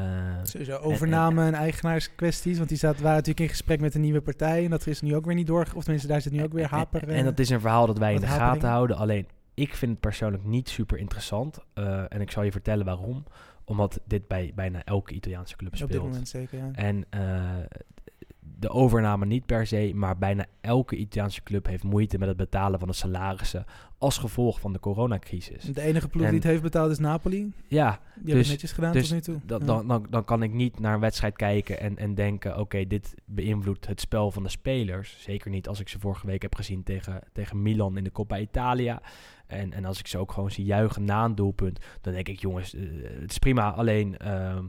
[0.43, 2.57] Sowieso overname en, eigenaarskwesties.
[2.57, 4.63] Want die zaten, waren natuurlijk in gesprek met een nieuwe partij.
[4.63, 5.67] En dat is nu ook weer niet door.
[5.75, 7.07] Of tenminste, daar zit nu ook weer haper.
[7.07, 8.97] En, en dat is een verhaal dat wij in de gaten houden.
[8.97, 11.59] Alleen, ik vind het persoonlijk niet super interessant.
[11.73, 13.23] Eh, en ik zal je vertellen waarom.
[13.63, 16.03] Omdat dit bij bijna elke Italiaanse club op dit speelt.
[16.03, 16.69] moment zeker, ja.
[16.73, 17.19] En eh,
[18.59, 22.79] de overname niet per se, maar bijna elke Italiaanse club heeft moeite met het betalen
[22.79, 23.65] van de salarissen
[23.97, 25.63] als gevolg van de coronacrisis.
[25.63, 27.51] De enige ploeg En- die het heeft betaald is Napoli.
[27.67, 29.39] Ja, Die hebben Dus- het netjes gedaan dus tot nu toe.
[29.47, 29.65] Ja.
[29.65, 33.13] dan, dan, dan kan ik niet naar een wedstrijd kijken en, en denken: oké, dit
[33.25, 35.17] beïnvloedt het spel van de spelers.
[35.19, 38.37] Zeker niet als ik ze vorige week heb gezien tegen, tegen Milan in de Coppa
[38.39, 39.01] Italia.
[39.47, 42.39] En, en als ik ze ook gewoon zie juichen na een doelpunt, dan denk ik:
[42.39, 42.81] jongens, eh,
[43.19, 43.71] het is prima.
[43.71, 44.17] Alleen.
[44.17, 44.63] ehm,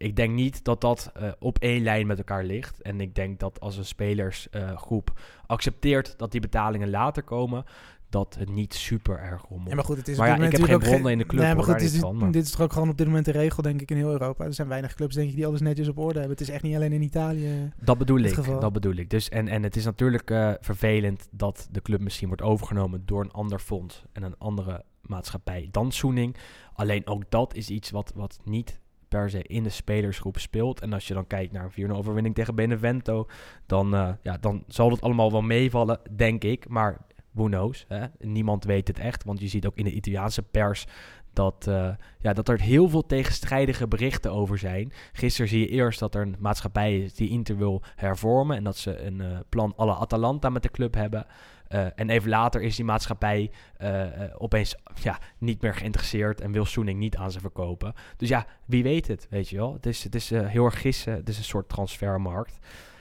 [0.00, 2.82] ik denk niet dat dat eh, op één lijn met elkaar ligt.
[2.82, 7.64] En ik denk dat als een spelersgroep accepteert dat die betalingen later komen,
[8.08, 9.68] dat het niet super erg rommelt.
[9.68, 11.42] Ja, maar goed, het is Maar op ja, ik heb geen bronnen in de club,
[11.42, 13.30] Nee, maar goed, is, van, maar- dit is toch ook gewoon op dit moment de
[13.30, 14.44] regel, denk ik, in heel Europa.
[14.44, 16.36] Er zijn weinig clubs, denk ik, die alles netjes op orde hebben.
[16.38, 17.72] Het is echt niet alleen in Italië.
[17.80, 18.34] Dat bedoel ik.
[18.34, 18.60] geval.
[18.60, 19.10] Dat bedoel ik.
[19.10, 23.22] Dus en, en het is natuurlijk eh, vervelend dat de club misschien wordt overgenomen door
[23.22, 26.36] een ander fonds en een andere maatschappij dan Soening.
[26.72, 28.80] Alleen ook dat is iets wat, wat niet
[29.10, 30.80] per se in de spelersgroep speelt.
[30.80, 33.26] En als je dan kijkt naar een 4-0 overwinning tegen Benevento,
[33.66, 36.68] dan, eh, ja, dan zal het allemaal wel meevallen, denk ik.
[36.68, 36.98] Maar
[37.30, 37.84] who knows?
[37.88, 38.06] Hè?
[38.18, 40.86] Niemand weet het echt, want je ziet ook in de Italiaanse pers
[41.32, 44.92] dat, eh, ja, dat er heel veel tegenstrijdige berichten over zijn.
[45.12, 48.76] Gisteren zie je eerst dat er een maatschappij is die Inter wil hervormen en dat
[48.76, 51.26] ze een eh, plan alle Atalanta met de club hebben.
[51.70, 56.52] Eh, en even later is die maatschappij eh, eh, opeens ja, niet meer geïnteresseerd en
[56.52, 57.94] wil Soening niet aan ze verkopen.
[58.16, 59.72] Dus ja, wie weet het, weet je wel.
[59.72, 62.58] Het is, het is heel erg gissen, het is een soort transfermarkt.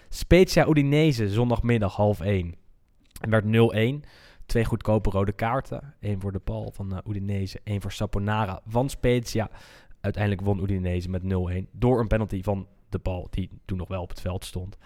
[0.09, 2.55] Spezia Udinese, zondagmiddag half 1.
[3.19, 3.45] Het werd
[4.03, 4.07] 0-1.
[4.45, 5.93] Twee goedkope rode kaarten.
[5.99, 9.49] Eén voor de bal van Udinese, één voor Saponara van Spezia.
[10.01, 11.25] Uiteindelijk won Udinese met 0-1
[11.71, 14.77] door een penalty van de bal die toen nog wel op het veld stond.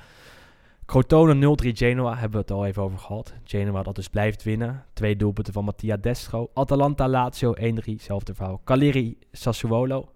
[0.85, 3.33] Crotone 0-3 Genoa, hebben we het al even over gehad.
[3.43, 4.85] Genoa dat dus blijft winnen.
[4.93, 6.49] Twee doelpunten van Mattia Destro.
[6.53, 7.61] Atalanta Lazio 1-3,
[7.97, 8.61] zelfde verhaal.
[8.63, 10.09] Cagliari Sassuolo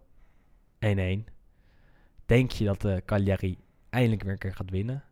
[0.86, 0.88] 1-1.
[2.26, 3.58] Denk je dat de Cagliari
[3.90, 5.04] eindelijk weer een keer gaat winnen?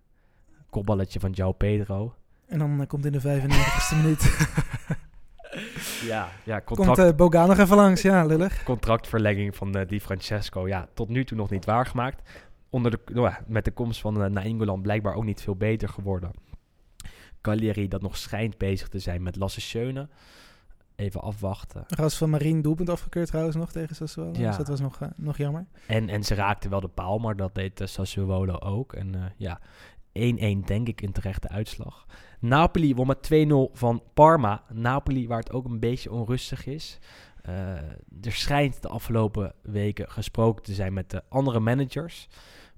[0.70, 2.16] Kopballetje van João Pedro.
[2.48, 4.24] En dan eh, komt in de 95ste minuut.
[6.06, 8.02] Ja, ja komt contract, eh Boga nog even langs.
[8.02, 8.64] Ja, lullig.
[8.64, 10.68] contractverlenging van eh, Di Francesco.
[10.68, 12.30] Ja, tot nu toe nog niet waargemaakt.
[12.76, 16.32] Onder de, nou met de komst van uh, Nainggolan blijkbaar ook niet veel beter geworden.
[17.42, 20.10] Cagliari dat nog schijnt bezig te zijn met Lasse Schöne.
[20.96, 21.84] Even afwachten.
[21.88, 24.40] Ras van Marien doelpunt afgekeurd trouwens nog tegen Sassuolo.
[24.40, 24.48] Ja.
[24.48, 25.68] Dus dat was nog, eh, nog jammer.
[25.88, 28.94] En, en ze raakten wel de paal, maar dat deed uh, Sassuolo ook.
[28.94, 29.60] En uh, ja,
[30.62, 32.06] 1-1 denk ik een terechte uitslag.
[32.40, 34.64] Napoli won met 2-0 van Parma.
[34.74, 37.00] Napoli waar het ook een beetje onrustig is.
[38.22, 42.28] Er schijnt de afgelopen weken gesproken te zijn met de andere managers.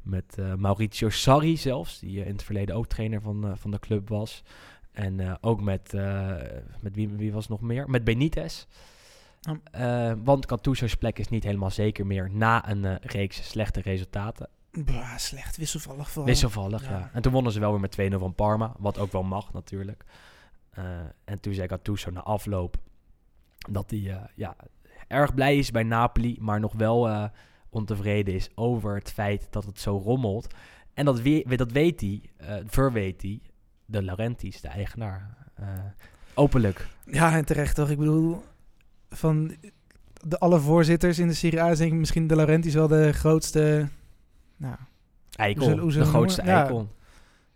[0.07, 3.79] Met uh, Maurizio Sarri zelfs, die in het verleden ook trainer van, uh, van de
[3.79, 4.43] club was.
[4.91, 5.93] En ook met,
[6.79, 7.89] met wie, wie was nog meer?
[7.89, 8.65] Met Benitez.
[9.75, 14.49] Uh, want Gattuso's plek is niet helemaal zeker meer na een uh, reeks slechte resultaten.
[14.71, 16.25] Bah, slecht, wisselvallig vooral.
[16.25, 16.89] Wisselvallig, ja.
[16.89, 17.09] ja.
[17.13, 20.03] En toen wonnen ze wel weer met 2-0 van Parma, wat ook wel mag natuurlijk.
[20.79, 20.85] Uh,
[21.25, 22.77] en toen zei Gattuso na afloop
[23.69, 24.55] dat hij ja,
[25.07, 27.29] erg blij is bij Napoli, maar nog wel
[27.77, 30.53] ontevreden is over het feit dat het zo rommelt.
[30.93, 33.39] En dat, we, dat weet hij, uh, verweet hij,
[33.85, 35.67] de Laurentiis, de eigenaar, uh,
[36.33, 36.87] openlijk.
[37.05, 37.89] Ja, en terecht toch.
[37.89, 38.43] Ik bedoel,
[39.09, 39.55] van
[40.27, 43.13] de alle voorzitters in de Serie A is denk ik misschien de Laurentiis wel de
[43.13, 43.87] grootste...
[44.57, 44.75] Nou,
[45.35, 46.65] eikel, hoe de grootste noemen?
[46.65, 46.85] Ja.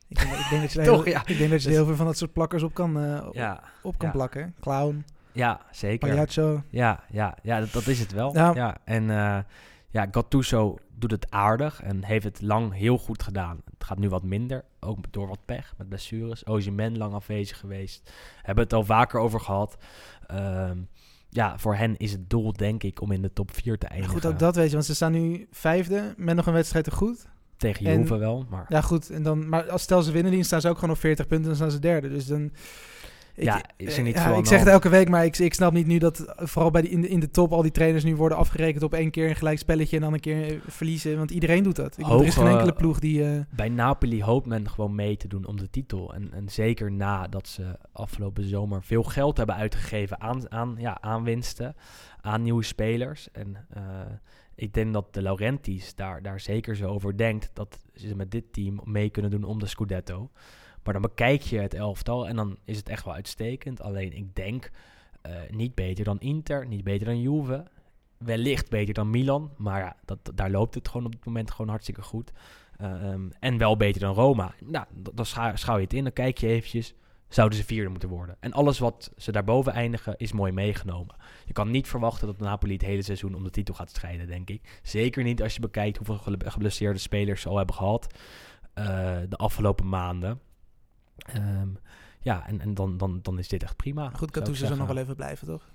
[0.07, 1.21] ik, denk, ik denk dat je er heel, ja.
[1.25, 3.33] ik denk dat je Dus- heel veel van dat soort plakkers op kan, eh, op,
[3.33, 4.13] Ja, op kan ja.
[4.13, 4.55] plakken.
[4.59, 6.07] Clown, ja zeker.
[6.07, 6.63] pagliaccio.
[6.69, 8.33] Ja, ja, ja dat, dat is het wel.
[8.33, 8.51] Ja.
[8.55, 8.77] Ja.
[8.83, 9.37] en eh,
[9.91, 13.61] ja, Gattuso doet het aardig en heeft het lang heel goed gedaan.
[13.65, 16.45] Het gaat nu wat minder, ook door wat pech met blessures.
[16.45, 18.11] Ozyman lang afwezig geweest.
[18.41, 19.77] Hebben het al vaker over gehad.
[20.27, 20.77] Ehm,
[21.29, 24.13] ja, voor hen is het doel denk ik om in de top 4 te eindigen.
[24.13, 26.91] goed, ook dat weet je, want ze staan nu vijfde met nog een wedstrijd te
[26.91, 27.27] goed.
[27.57, 28.65] Tegen en- Juve wel, maar...
[28.67, 29.09] Ja, goed.
[29.09, 31.47] En dan, maar als stel ze winnen, die staan ze ook gewoon op 40 punten,
[31.47, 32.09] dan staan ze derde.
[32.09, 32.51] Dus dan,
[33.35, 35.73] Ja, is er niet ja, aan ik zeg het elke week, maar ik, ik snap
[35.73, 38.03] niet nu dat eh, vooral bij die, in, de, in de top al die trainers
[38.03, 41.17] nu worden afgerekend op één keer een gelijk spelletje en dan een keer eh, verliezen.
[41.17, 41.97] Want iedereen doet dat.
[41.97, 43.23] Ik er is geen enkele ploeg die...
[43.23, 46.13] eh, Bij Napoli hoopt men gewoon mee te doen om de titel.
[46.13, 51.23] En, en zeker nadat ze afgelopen zomer veel geld hebben uitgegeven aan, aan, ja, aan
[51.23, 51.75] winsten,
[52.21, 53.31] aan nieuwe spelers.
[53.31, 53.81] En eh,
[54.55, 58.53] ik denk dat de Laurentis daar, daar zeker zo over denkt dat ze met dit
[58.53, 60.29] team mee kunnen doen om de Scudetto.
[60.83, 63.81] Maar dan bekijk je het elftal en dan is het echt wel uitstekend.
[63.81, 64.71] Alleen ik denk
[65.21, 67.63] eh, niet beter dan Inter, niet beter dan Juve.
[68.17, 71.69] Wellicht beter dan Milan, maar ja, dat, daar loopt het gewoon op het moment gewoon
[71.69, 72.31] hartstikke goed.
[72.77, 74.53] Eh, ehm, en wel beter dan Roma.
[74.65, 76.93] Nou, dan schouw je het in, dan kijk je eventjes.
[77.27, 78.37] Zouden ze vierde moeten worden.
[78.39, 81.15] En alles wat ze daarboven eindigen is mooi meegenomen.
[81.45, 84.49] Je kan niet verwachten dat Napoli het hele seizoen om de titel gaat strijden, denk
[84.49, 84.79] ik.
[84.83, 88.13] Zeker niet als je bekijkt hoeveel geblesseerde spelers ze al hebben gehad
[88.73, 88.85] eh,
[89.29, 90.39] de afgelopen maanden.
[91.33, 91.67] Ehm,
[92.19, 94.09] ja, en, en dan, dan, dan is dit echt prima.
[94.15, 95.69] goed, Gattuso zal nog wel even blijven, toch?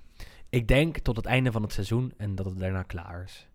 [0.49, 3.47] Ik denk tot het einde van het seizoen en dat het daarna klaar is.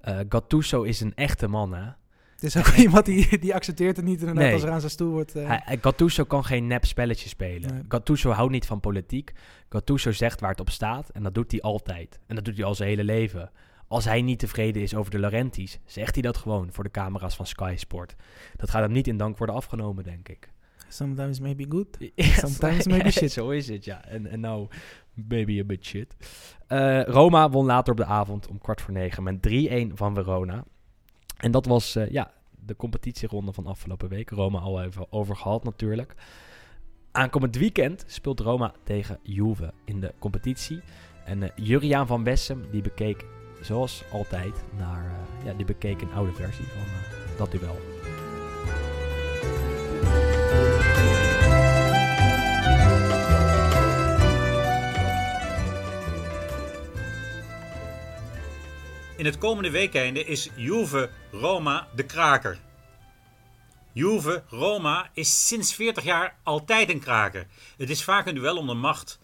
[0.00, 1.90] Eh Gattuso is een echte man, hè?
[2.34, 4.52] Het is ook iemand die, die accepteert het niet inderdaad Nee.
[4.52, 5.32] als er aan zijn stoel wordt...
[5.32, 7.74] Hij, hij- Gattuso kan geen nep spelletje spelen.
[7.74, 7.82] Nee.
[7.88, 9.32] Gattuso houdt niet van politiek.
[9.68, 12.20] Gattuso zegt waar het op staat en dat doet hij altijd.
[12.26, 13.50] En dat doet hij al zijn hele leven.
[13.88, 17.36] Als hij niet tevreden is over de Laurentis, zegt hij dat gewoon voor de camera's
[17.36, 18.14] van Sky Sport.
[18.56, 20.50] Dat gaat hem niet in dank worden afgenomen, denk ik.
[20.88, 21.86] Sometimes maybe good.
[22.44, 23.32] Sometimes maybe shit.
[23.32, 24.04] Zo is het, ja.
[24.04, 24.68] En, en nou,
[25.14, 26.16] maybe a bit shit.
[26.66, 30.64] Eh, Roma won later op de avond om kwart voor negen met 3-1 van Verona.
[31.36, 32.30] En dat was eh, ja,
[32.64, 34.30] de competitieronde van afgelopen week.
[34.30, 36.14] Roma al even over gehad natuurlijk.
[37.12, 40.80] Aankomend weekend speelt Roma tegen Juve in de competitie.
[41.24, 43.24] En eh Juriaan van Wessem die bekeek
[43.60, 45.12] zoals altijd naar,
[45.44, 46.84] ja, die bekeek een oude versie van
[47.36, 47.97] dat duel.
[59.18, 62.58] In het komende weekende is Juve-Roma de kraker.
[63.92, 67.46] Juve-Roma is sinds 40 jaar altijd een kraker.
[67.76, 69.18] Het is vaak een duel om de macht.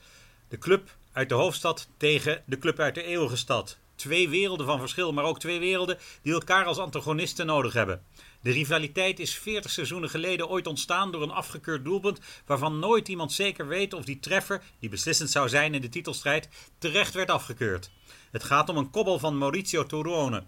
[0.48, 3.78] De club uit de hoofdstad tegen de club uit de eeuwige stad.
[3.94, 8.04] Twee werelden van verschil, maar ook twee werelden die elkaar als antagonisten nodig hebben.
[8.44, 13.32] De rivaliteit is 40 seizoenen geleden ooit ontstaan door een afgekeurd doelpunt waarvan nooit iemand
[13.32, 17.90] zeker weet of die treffer, die beslissend zou zijn in de titelstrijd, terecht werd afgekeurd.
[18.30, 20.44] Het gaat om een kobbel van Maurizio Torrone.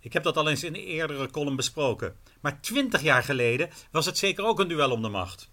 [0.00, 2.16] Ik heb dat al eens in een eerdere column besproken.
[2.40, 5.50] Maar 20 jaar geleden was het zeker ook een duel om de macht.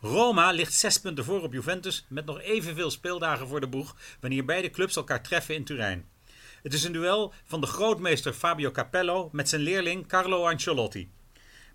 [0.00, 4.44] Roma ligt zes punten voor op Juventus met nog evenveel speeldagen voor de boeg wanneer
[4.44, 6.08] beide clubs elkaar treffen in Turijn.
[6.64, 11.10] Het is een duel van de grootmeester Fabio Capello met zijn leerling Carlo Ancelotti.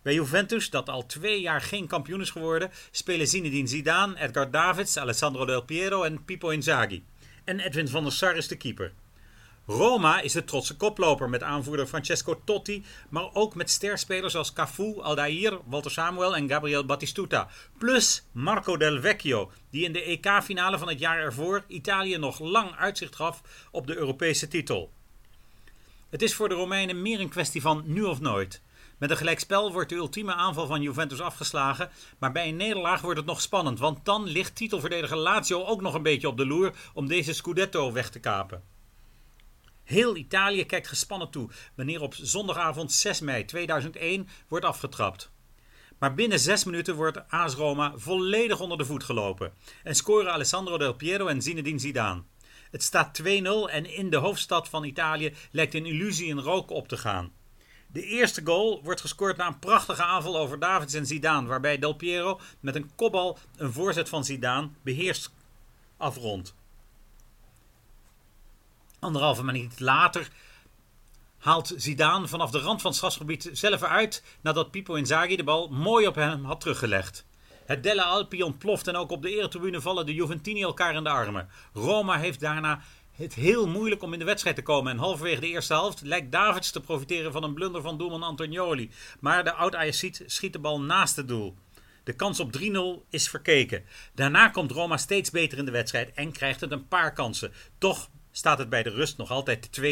[0.02, 4.98] Bij Juventus, dat al twee jaar geen kampioen is geworden, spelen Zinedine Zidane, Edgar Davids,
[4.98, 7.04] Alessandro Del Piero en Pippo Inzaghi.
[7.44, 8.94] En Edwin van der Sar is de keeper.
[9.70, 15.02] Roma is de trotse koploper met aanvoerder Francesco Totti, maar ook met sterspelers als Cafu,
[15.02, 17.50] Aldair, Walter Samuel en Gabriel Battistuta.
[17.78, 22.76] Plus Marco Del Vecchio, die in de EK-finale van het jaar ervoor Italië nog lang
[22.76, 23.42] uitzicht gaf
[23.72, 24.92] op de Europese titel.
[26.10, 28.62] Het is voor de Romeinen meer een kwestie van nu of nooit.
[28.98, 31.90] Met een gelijkspel wordt de ultieme aanval van Juventus afgeslagen,
[32.20, 35.94] maar bij een nederlaag wordt het nog spannend, want dan ligt titelverdediger Lazio ook nog
[35.94, 38.78] een beetje op de loer om deze Scudetto weg te kapen.
[39.90, 45.32] Heel Italië kijkt gespannen toe wanneer op zondagavond 6 mei 2001 wordt afgetrapt.
[46.00, 50.78] Maar binnen zes minuten wordt AS Roma volledig onder de voet gelopen en scoren Alessandro
[50.78, 52.24] Del Piero en Zinedine Zidane.
[52.72, 53.26] Het staat 2-0
[53.70, 57.32] en in de hoofdstad van Italië lijkt een illusie in rook op te gaan.
[57.88, 61.94] De eerste goal wordt gescoord na een prachtige aanval over Davids en Zidane, waarbij Del
[61.94, 65.32] Piero met een kopbal een voorzet van Zidane beheerst
[65.98, 66.58] afrondt.
[69.00, 70.28] Anderhalve minuut later
[71.38, 75.68] haalt Zidane vanaf de rand van het strafgebied zelf uit nadat Pippo Inzaghi de bal
[75.68, 77.26] mooi op hem had teruggelegd.
[77.66, 81.10] Het Delle Alpi ontploft en ook op de eretribune vallen de Juventini elkaar in de
[81.10, 81.50] armen.
[81.74, 82.82] Roma heeft daarna
[83.12, 84.92] het heel moeilijk om in de wedstrijd te komen.
[84.92, 88.92] En halverwege de eerste helft lijkt Davids te profiteren van een blunder van doelman Antonioli.
[89.20, 91.56] Maar de oud ajaxiet schiet de bal naast het doel.
[92.04, 93.84] De kans op 3-0 is verkeken.
[94.14, 97.54] Daarna komt Roma steeds beter in de wedstrijd en krijgt het een paar kansen.
[97.78, 99.84] Toch staat het bij de rust nog altijd 2-0.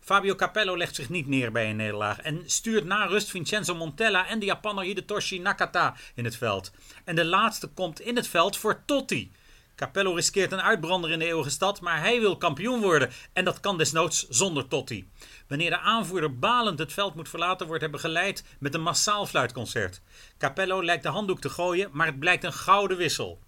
[0.00, 4.26] Fabio Capello legt zich niet neer bij een nederlaag en stuurt na rust Vincenzo Montella
[4.26, 6.72] en de Japanner Hidetoshi Nakata in het veld.
[7.04, 9.32] En de laatste komt in het veld voor Totti.
[9.80, 13.60] Capello riskeert een uitbrander in de eeuwige stad, maar hij wil kampioen worden en dat
[13.60, 15.08] kan desnoods zonder Totti.
[15.48, 20.00] Wanneer de aanvoerder balend het veld moet verlaten, wordt hij begeleid met een massaal fluitconcert.
[20.38, 23.40] Capello lijkt de handdoek te gooien, maar het blijkt een gouden wissel.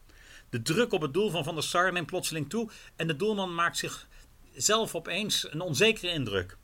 [0.52, 3.54] De druk op het doel van Van der Sar neemt plotseling toe en de doelman
[3.54, 4.08] maakt zich
[4.54, 6.56] zelf opeens een onzekere indruk.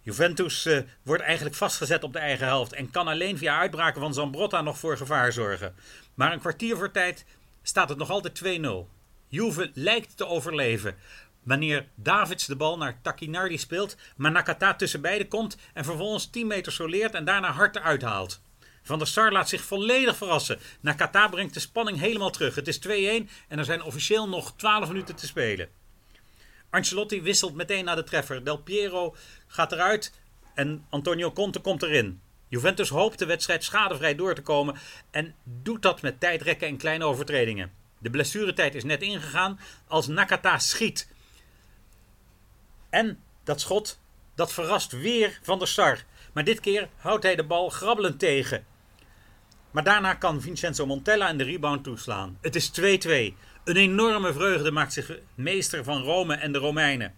[0.00, 4.14] Juventus uh, wordt eigenlijk vastgezet op de eigen helft en kan alleen via uitbraken van
[4.14, 5.74] Zambrotta nog voor gevaar zorgen.
[6.14, 7.24] Maar een kwartier voor tijd
[7.62, 8.68] staat het nog altijd 2-0.
[9.28, 10.96] Juve lijkt te overleven.
[11.42, 16.46] Wanneer Davids de bal naar Takinardi speelt, maar Nakata tussen beiden komt en vervolgens 10
[16.46, 18.40] meter soleert en daarna hard uithaalt.
[18.88, 20.58] Van der Sar laat zich volledig verrassen.
[20.80, 22.54] Nakata brengt de spanning helemaal terug.
[22.54, 22.90] Het is 2-1
[23.48, 25.68] en er zijn officieel nog 12 minuten te spelen.
[26.70, 28.44] Ancelotti wisselt meteen naar de treffer.
[28.44, 29.16] Del Piero
[29.46, 30.12] gaat eruit
[30.54, 32.20] en Antonio Conte komt erin.
[32.48, 34.76] Juventus hoopt de wedstrijd schadevrij door te komen
[35.10, 37.72] en doet dat met tijdrekken en kleine overtredingen.
[37.98, 41.08] De blessuretijd is net ingegaan als Nakata schiet.
[42.90, 44.00] En dat schot,
[44.34, 46.04] dat verrast weer Van der Sar.
[46.32, 48.66] Maar dit keer houdt hij de bal grabbelend tegen.
[49.78, 52.38] Maar daarna kan Vincenzo Montella en de rebound toeslaan.
[52.40, 52.82] Het is 2-2.
[53.64, 57.14] Een enorme vreugde maakt zich meester van Rome en de Romeinen.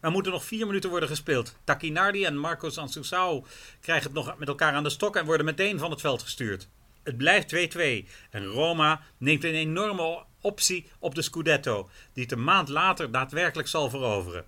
[0.00, 1.56] Er moeten nog vier minuten worden gespeeld.
[1.64, 3.44] Takinardi en Marcos Ansusau
[3.80, 6.68] krijgen het nog met elkaar aan de stok en worden meteen van het veld gestuurd.
[7.02, 12.44] Het blijft 2-2 en Roma neemt een enorme optie op de Scudetto, die het een
[12.44, 14.44] maand later daadwerkelijk zal veroveren.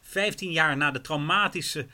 [0.00, 1.86] Vijftien jaar na de traumatische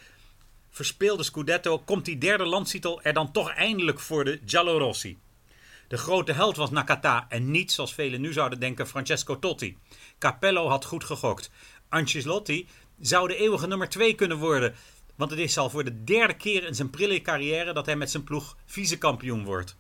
[0.75, 5.19] verspeelde Scudetto komt die derde landstitel er dan toch eindelijk voor de Giallorossi.
[5.89, 9.79] De grote held was Nakata en niet, zoals velen nu zouden denken, Francesco Totti.
[10.19, 11.51] Capello had goed gegokt.
[11.89, 12.69] Ancelotti
[13.01, 14.75] zou de eeuwige nummer 2 kunnen worden,
[15.15, 18.11] want het is al voor de derde keer in zijn prille carrière dat hij met
[18.11, 19.77] zijn ploeg vicekampioen wordt.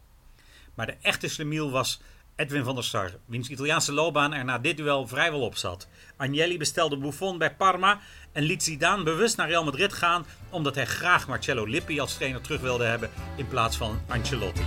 [0.74, 2.00] Maar de echte slemiel was
[2.36, 5.88] Edwin van der Sar, wiens Italiaanse loopbaan er na dit duel vrijwel op zat.
[6.16, 8.00] Agnelli bestelde Buffon bij Parma
[8.32, 12.40] en liet Zidane bewust naar Real Madrid gaan omdat hij graag Marcello Lippi als trainer
[12.40, 14.62] terug wilde hebben in plaats van Ancelotti.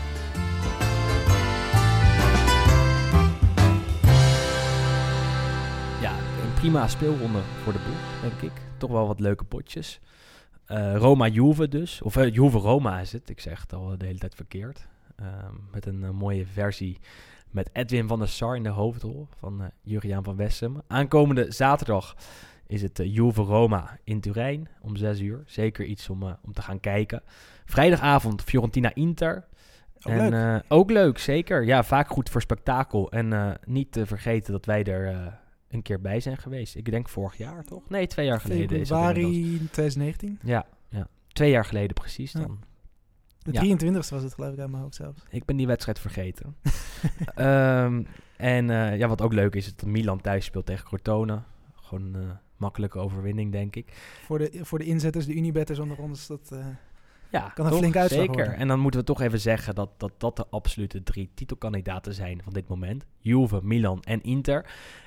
[6.02, 8.62] Ja, een prima speelronde voor de boeg, denk ik.
[8.78, 10.00] Toch wel wat leuke potjes.
[10.68, 12.02] Uh, Roma-Juve dus.
[12.02, 13.30] Of uh, Juve-Roma is het.
[13.30, 14.88] Ik zeg het al de hele tijd verkeerd.
[15.22, 15.28] Uh,
[15.72, 17.00] met een uh, mooie versie
[17.52, 20.82] met Edwin van der Sar in de hoofdrol van Juriaan van Wessem.
[20.88, 22.16] Aankomende zaterdag
[22.68, 25.44] is het Juve-Roma in Turijn om 6 uur.
[25.46, 27.24] Zeker iets om, om te gaan kijken.
[27.66, 29.46] Vrijdagavond Fiorentina-Inter.
[30.02, 30.64] Ook en leuk.
[30.68, 31.66] ook leuk, zeker.
[31.66, 33.12] Ja, vaak goed voor spektakel.
[33.12, 35.34] En niet te vergeten dat wij er
[35.70, 36.76] een keer bij zijn geweest.
[36.76, 37.90] Ik denk vorig jaar, toch?
[37.90, 38.80] Nee, twee jaar geleden.
[38.80, 39.72] Februari inmiddels.
[39.72, 40.40] 2019.
[40.44, 42.48] Ja, ja, twee jaar geleden precies Ja.
[43.48, 43.60] De Ja.
[43.60, 45.24] 23 e was het geloof ik uit mijn hoofd zelfs.
[45.30, 46.56] Ik ben die wedstrijd vergeten.
[47.36, 48.04] Ehm,
[48.38, 51.42] en eh, ja, wat ook leuk is, is dat Milan thuis speelt tegen Crotone.
[51.76, 53.94] Gewoon een eh, makkelijke overwinning, denk ik.
[54.26, 56.50] Voor de, voor de inzetters, de Unibetters onder ons, dat...
[56.52, 56.66] eh,
[57.30, 57.80] Ja, Kan een toch?
[57.80, 58.36] flinke uitslag Zeker.
[58.38, 58.56] worden.
[58.60, 62.42] En dan moeten we toch even zeggen dat, dat dat de absolute drie titelkandidaten zijn
[62.44, 63.06] van dit moment.
[63.20, 64.66] Juve, Milan en Inter.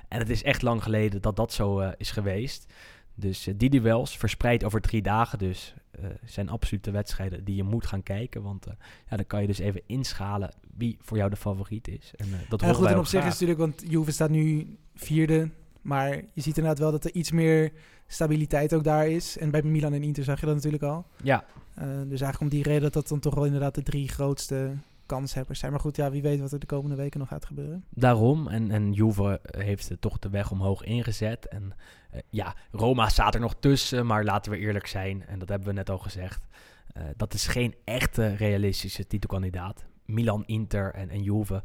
[0.08, 2.72] En het is echt lang geleden dat dat zo is geweest.
[3.20, 7.62] Dus eh, die duels, verspreid over drie dagen dus, eh, zijn absolute wedstrijden die je
[7.62, 8.42] moet gaan kijken.
[8.42, 8.72] Want eh,
[9.10, 12.12] ja, dan kan je dus even inschalen wie voor jou de favoriet is.
[12.16, 13.32] En dat horen goed, en op zich graag.
[13.32, 15.50] is natuurlijk, want Juve staat nu vierde.
[15.82, 17.72] Maar je ziet inderdaad wel dat er iets meer
[18.06, 19.38] stabiliteit ook daar is.
[19.38, 21.06] En bij Milan en Inter zag je dat natuurlijk al.
[21.22, 21.44] Ja,
[21.74, 24.72] dus eigenlijk om die reden dat dat dan toch wel inderdaad de drie grootste
[25.10, 25.72] kanshebbers zijn.
[25.72, 27.84] Maar goed, ja, wie weet wat er de komende weken nog gaat gebeuren.
[27.90, 28.48] Daarom.
[28.48, 31.48] En, en Juve heeft eh, toch de weg omhoog ingezet.
[31.48, 31.72] En
[32.10, 34.06] eh, ja, Roma staat er nog tussen.
[34.06, 35.26] Maar laten we eerlijk zijn.
[35.26, 36.46] En dat hebben we net al gezegd.
[36.92, 39.84] eh, dat is geen echte realistische titelkandidaat.
[40.04, 41.62] Milan, Inter en, en Juve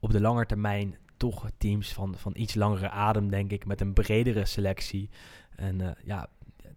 [0.00, 3.66] op de lange termijn toch teams van, van iets langere adem, denk ik.
[3.66, 5.10] Met een bredere selectie.
[5.56, 6.28] En eh, ja,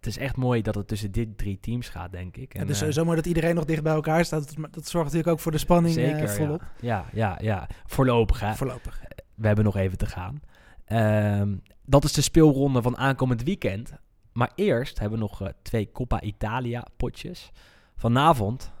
[0.04, 2.54] het is echt mooi dat het tussen dit drie teams gaat, denk ik.
[2.54, 4.56] En het is eh, sowieso mooi dat iedereen nog dicht bij elkaar staat.
[4.56, 6.62] Dat, dat zorgt natuurlijk ook voor de spanning eh, zeker, volop.
[6.80, 7.06] ja.
[7.12, 7.68] ja, ja, ja.
[7.86, 8.54] Voorlopig, hè.
[8.54, 9.02] Voorlopig.
[9.34, 10.40] we hebben nog even te gaan.
[10.84, 13.92] Ehm, dat is de speelronde van aankomend weekend.
[14.32, 17.50] Maar eerst hebben we nog eh, twee Coppa Italia potjes.
[17.96, 18.72] Vanavond,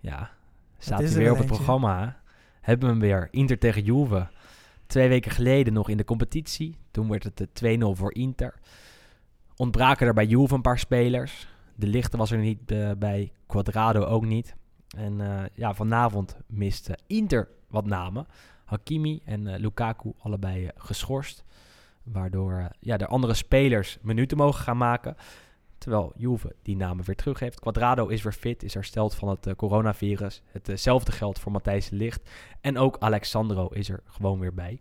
[0.00, 0.30] ja,
[0.78, 2.20] staat hij er weer op het programma.
[2.60, 3.28] Hebben we hem weer.
[3.30, 4.26] Inter tegen Juve.
[4.86, 6.76] Twee weken geleden nog in de competitie.
[6.90, 8.54] Toen werd het eh, 2-0 voor Inter.
[9.56, 11.48] Ontbraken er bij Juve een paar spelers.
[11.74, 13.32] De lichte was er niet eh, bij.
[13.46, 14.54] Quadrado ook niet.
[14.96, 18.26] En eh, ja, vanavond miste Inter wat namen.
[18.64, 21.44] Hakimi en eh, Lukaku allebei geschorst.
[22.02, 25.16] Waardoor ja, de andere spelers minuten mogen gaan maken.
[25.78, 27.60] Terwijl Juve die namen weer terug heeft.
[27.60, 30.42] Quadrado is weer fit, is hersteld van het coronavirus.
[30.52, 32.30] Hetzelfde geldt voor Matthijs Ligt.
[32.60, 34.80] En ook Alexandro is er gewoon weer bij.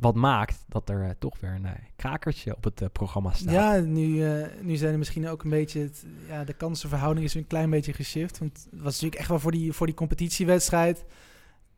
[0.00, 3.52] Wat maakt dat er eh, toch weer een eh, krakertje op het eh, programma staat.
[3.52, 4.24] Ja, nu,
[4.62, 5.80] nu zijn er misschien ook een beetje...
[5.80, 8.38] Het, ja, de kansenverhouding is een klein beetje geshift.
[8.38, 11.04] Want het was natuurlijk echt wel voor die, voor die competitiewedstrijd...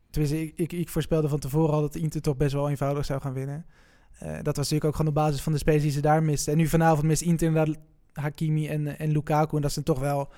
[0.09, 3.21] tenminste, ik, ik, ik voorspelde van tevoren al dat Inter toch best wel eenvoudig zou
[3.21, 3.65] gaan winnen.
[4.19, 6.51] Dat was natuurlijk ook gewoon op basis van de spelers die ze daar misten.
[6.51, 7.75] En nu vanavond mist Inter
[8.13, 9.55] Hakimi en, en Lukaku.
[9.55, 10.29] En dat zijn toch wel,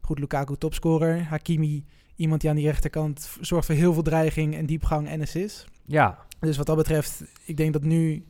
[0.00, 1.22] goed, Lukaku topscorer.
[1.22, 1.84] Hakimi,
[2.16, 5.66] iemand die aan die rechterkant zorgt voor heel veel dreiging en diepgang en assist.
[5.86, 8.24] Ja, Dus wat dat betreft, ik denk dat nu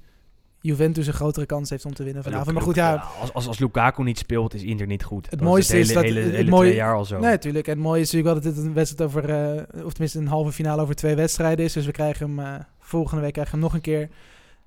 [0.60, 2.52] Juventus een grotere kans heeft om te winnen vanavond.
[2.52, 5.30] Maar goed, ja, Als, als, als Lukaku niet speelt, is Inter niet goed.
[5.30, 7.18] Dat mooiste het is hele, dat- hele, het hele mooie- twee jaar al zo.
[7.18, 7.66] Nee, natuurlijk.
[7.66, 10.26] En het mooie is natuurlijk wel dat dit een wedstrijd over, eh, of tenminste een
[10.28, 11.72] halve finale over twee wedstrijden is.
[11.72, 14.08] Dus we krijgen hem eh, volgende week krijgen we hem nog een keer.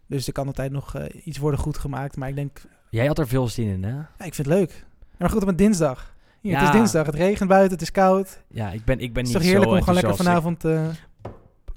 [0.08, 2.18] Dus er kan altijd nog eh, iets worden goed gemaakt.
[2.18, 3.90] Maar ik denk, Jij had er veel zin in, hè?
[3.92, 4.86] ja, ik vind het leuk.
[5.18, 6.16] Maar goed, op een dinsdag.
[6.42, 6.68] Hier, Het Ja.
[6.68, 8.42] is dinsdag, het regent buiten, het is koud.
[8.48, 10.64] Ja, ik ben, ik ben Het is niet toch heerlijk zo om gewoon lekker vanavond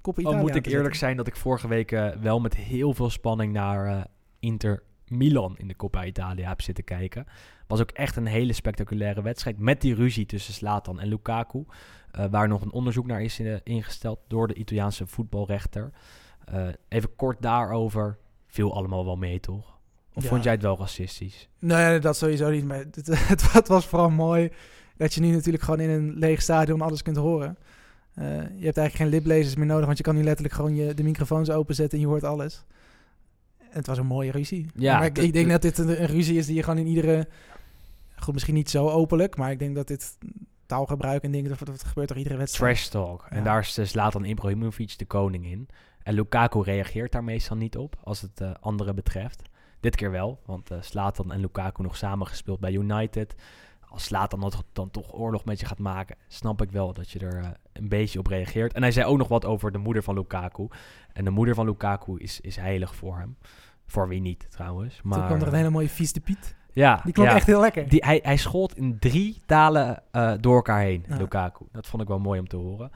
[0.06, 3.10] Al Italië moet ik eerlijk zijn dat ik vorige week eh, wel met heel veel
[3.10, 4.04] spanning naar eh,
[4.38, 7.26] Inter Milan in de Coppa Italia heb zitten kijken.
[7.66, 11.64] Was ook echt een hele spectaculaire wedstrijd met die ruzie tussen Slatan en Lukaku.
[12.10, 15.90] eh, waar nog een onderzoek naar is ingesteld door de Italiaanse voetbalrechter.
[16.88, 18.18] Even kort daarover.
[18.46, 19.78] Viel allemaal wel mee, toch?
[20.14, 20.28] Of Ja.
[20.28, 21.48] vond jij het wel racistisch?
[21.58, 22.64] Nee, dat sowieso niet.
[22.64, 24.50] Maar het, het, het was vooral mooi
[24.96, 27.56] dat je nu natuurlijk gewoon in een leeg stadion alles kunt horen.
[28.20, 30.94] Eh, je hebt eigenlijk geen liplezers meer nodig, want je kan nu letterlijk gewoon je,
[30.94, 32.64] de microfoons openzetten en je hoort alles.
[33.58, 34.66] En het was een mooie ruzie.
[34.74, 36.86] Ja, maar ik, ik denk dat dit een, een ruzie is die je gewoon in
[36.86, 37.28] iedere...
[38.16, 40.16] Goed, misschien niet zo openlijk, maar ik denk dat dit
[40.66, 42.74] taalgebruik en dingen, dat, dat gebeurt toch iedere wedstrijd.
[42.74, 43.26] Trash talk.
[43.28, 45.68] En daar is Slatan Ibrahimovic de koning in.
[46.02, 49.42] En Lukaku reageert daar meestal niet op, als het eh anderen betreft.
[49.80, 53.34] Dit keer wel, want eh Slatan en Lukaku nog samen gespeeld bij United.
[53.90, 57.18] Als Slatan dan, dan toch oorlog met je gaat maken, snap ik wel dat je
[57.18, 58.72] er eh, een beetje op reageert.
[58.72, 60.68] En hij zei ook nog wat over de moeder van Lukaku.
[61.12, 63.36] En de moeder van Lukaku is, is heilig voor hem.
[63.86, 65.00] Voor wie niet, trouwens.
[65.02, 66.56] Maar, Toen kwam er een hele mooie vies de Piet.
[66.72, 67.34] ja, Die klonk ja.
[67.34, 67.88] echt heel lekker.
[67.88, 71.16] Die, hij, hij schold in drie talen eh, door elkaar heen, Ja.
[71.16, 71.64] Lukaku.
[71.72, 72.90] Dat vond ik wel mooi om te horen.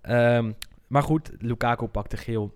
[0.00, 0.52] Ehm,
[0.86, 2.54] maar goed, Lukaku pakte geel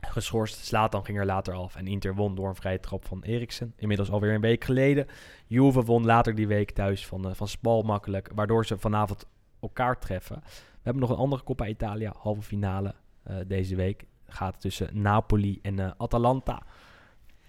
[0.00, 0.64] geschorst.
[0.64, 1.76] Slatan ging er later af.
[1.76, 3.72] En Inter won door een vrije trap van Eriksen.
[3.76, 5.06] Inmiddels alweer een week geleden.
[5.46, 8.30] Juve won later die week thuis van, eh, van Spal makkelijk.
[8.34, 9.26] Waardoor ze vanavond
[9.60, 10.40] elkaar treffen.
[10.44, 14.04] We hebben nog een andere Coppa Italia halve finale eh, deze week.
[14.26, 16.62] Gaat tussen Napoli en eh, Atalanta.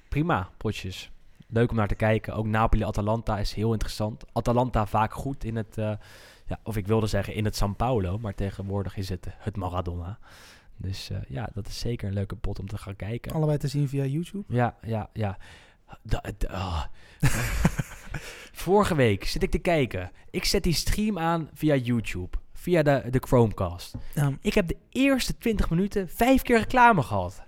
[0.10, 1.12] Prima, potjes.
[1.48, 2.34] Leuk om naar te kijken.
[2.34, 4.24] Ook Napoli-Atalanta is heel interessant.
[4.34, 5.76] Atalanta vaak goed in het,
[6.46, 10.20] ja, of ik wilde zeggen in het San Paulo, maar tegenwoordig is het het Maradona.
[10.82, 13.32] Dus eh, ja, dat is zeker een leuke pot om te gaan kijken.
[13.32, 14.44] Allebei te zien via YouTube.
[14.56, 15.38] Ja, ja, ja.
[16.04, 16.84] Da- da- ah.
[18.52, 20.12] Vorige week zit ik te kijken.
[20.32, 22.38] Ik zet die stream aan via YouTube.
[22.54, 23.96] Via de, de Chromecast.
[24.42, 27.44] Ik heb de eerste 20 minuten vijf keer reclame gehad.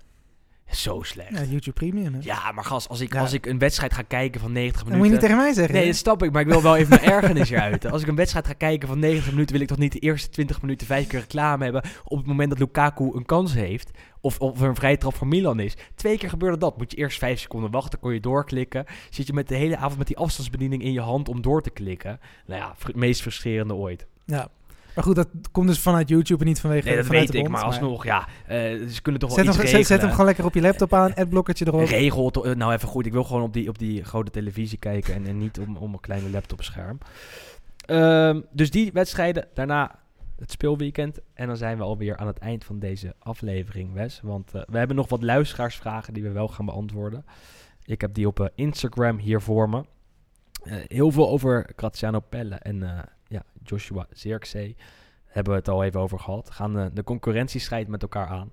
[0.72, 1.30] Zo slecht.
[1.30, 2.12] ja, YouTube Premium.
[2.14, 2.18] hè.
[2.22, 3.20] Ja, maar gast, als ik, Ja.
[3.20, 4.98] als ik een wedstrijd ga kijken van 90 Dat minuten...
[4.98, 5.74] moet je niet tegen mij zeggen.
[5.74, 7.86] Nee, dat snap ik, maar ik wil wel even mijn ergernis eruit.
[7.90, 10.28] Als ik een wedstrijd ga kijken van 90 minuten, wil ik toch niet de eerste
[10.28, 13.90] 20 minuten vijf keer reclame hebben op het moment dat Lukaku een kans heeft.
[14.20, 15.76] Of, of er een vrije trap voor Milan is.
[15.94, 16.78] Twee keer gebeurde dat.
[16.78, 18.84] Moet je eerst vijf seconden wachten, kon je doorklikken.
[19.10, 21.70] Zit je met de hele avond met die afstandsbediening in je hand om door te
[21.70, 22.20] klikken.
[22.46, 24.06] Nou ja, het meest frustrerende ooit.
[24.26, 24.48] Ja.
[24.94, 27.42] Maar goed, dat komt dus vanuit YouTube en niet vanwege Nee, dat weet de ik,
[27.42, 28.28] bond, maar alsnog, ja.
[28.46, 28.56] eh,
[28.88, 31.14] ze kunnen toch wel Zet hem, iets zet, hem gewoon lekker op je laptop aan,
[31.14, 31.88] adblockertje erop.
[31.88, 34.78] Regel, to- eh, nou even goed, ik wil gewoon op die, op die grote televisie
[34.78, 36.98] kijken en, en niet om, om een kleine laptopscherm.
[37.86, 39.98] Ehm, dus die wedstrijden, daarna
[40.38, 41.18] het speelweekend.
[41.34, 44.20] En dan zijn we alweer aan het eind van deze aflevering, Wes.
[44.22, 47.24] Want eh, we hebben nog wat luisteraarsvragen die we wel gaan beantwoorden.
[47.84, 49.84] Ik heb die op Instagram hier voor me.
[50.68, 52.82] Heel veel over Graziano Pelle en
[53.32, 54.76] ja, Joshua Zirkzee.
[55.26, 56.50] Hebben we het al even over gehad.
[56.50, 58.52] Gaan eh, de concurrentiestrijd met elkaar aan.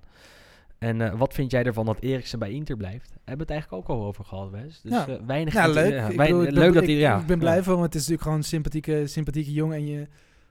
[0.78, 3.08] En eh, wat vind jij ervan dat Eriksen bij Inter blijft?
[3.10, 4.80] Hebben we het eigenlijk ook al over gehad, Wes.
[4.80, 5.06] Dus Ja.
[5.08, 5.54] eh, weinig...
[5.54, 5.92] Ja, leuk.
[5.92, 6.98] ja, ik, wein- bedoel, ik ben, leuk dat ik, hij...
[6.98, 9.76] Ja, ik ben blij voor hem, want het is natuurlijk gewoon een sympathieke, sympathieke jongen.
[9.76, 10.06] En je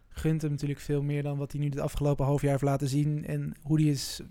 [0.09, 2.88] gunt hem natuurlijk veel meer dan wat hij nu het afgelopen half jaar heeft laten
[2.88, 3.25] zien.
[3.25, 4.21] En hoe hij is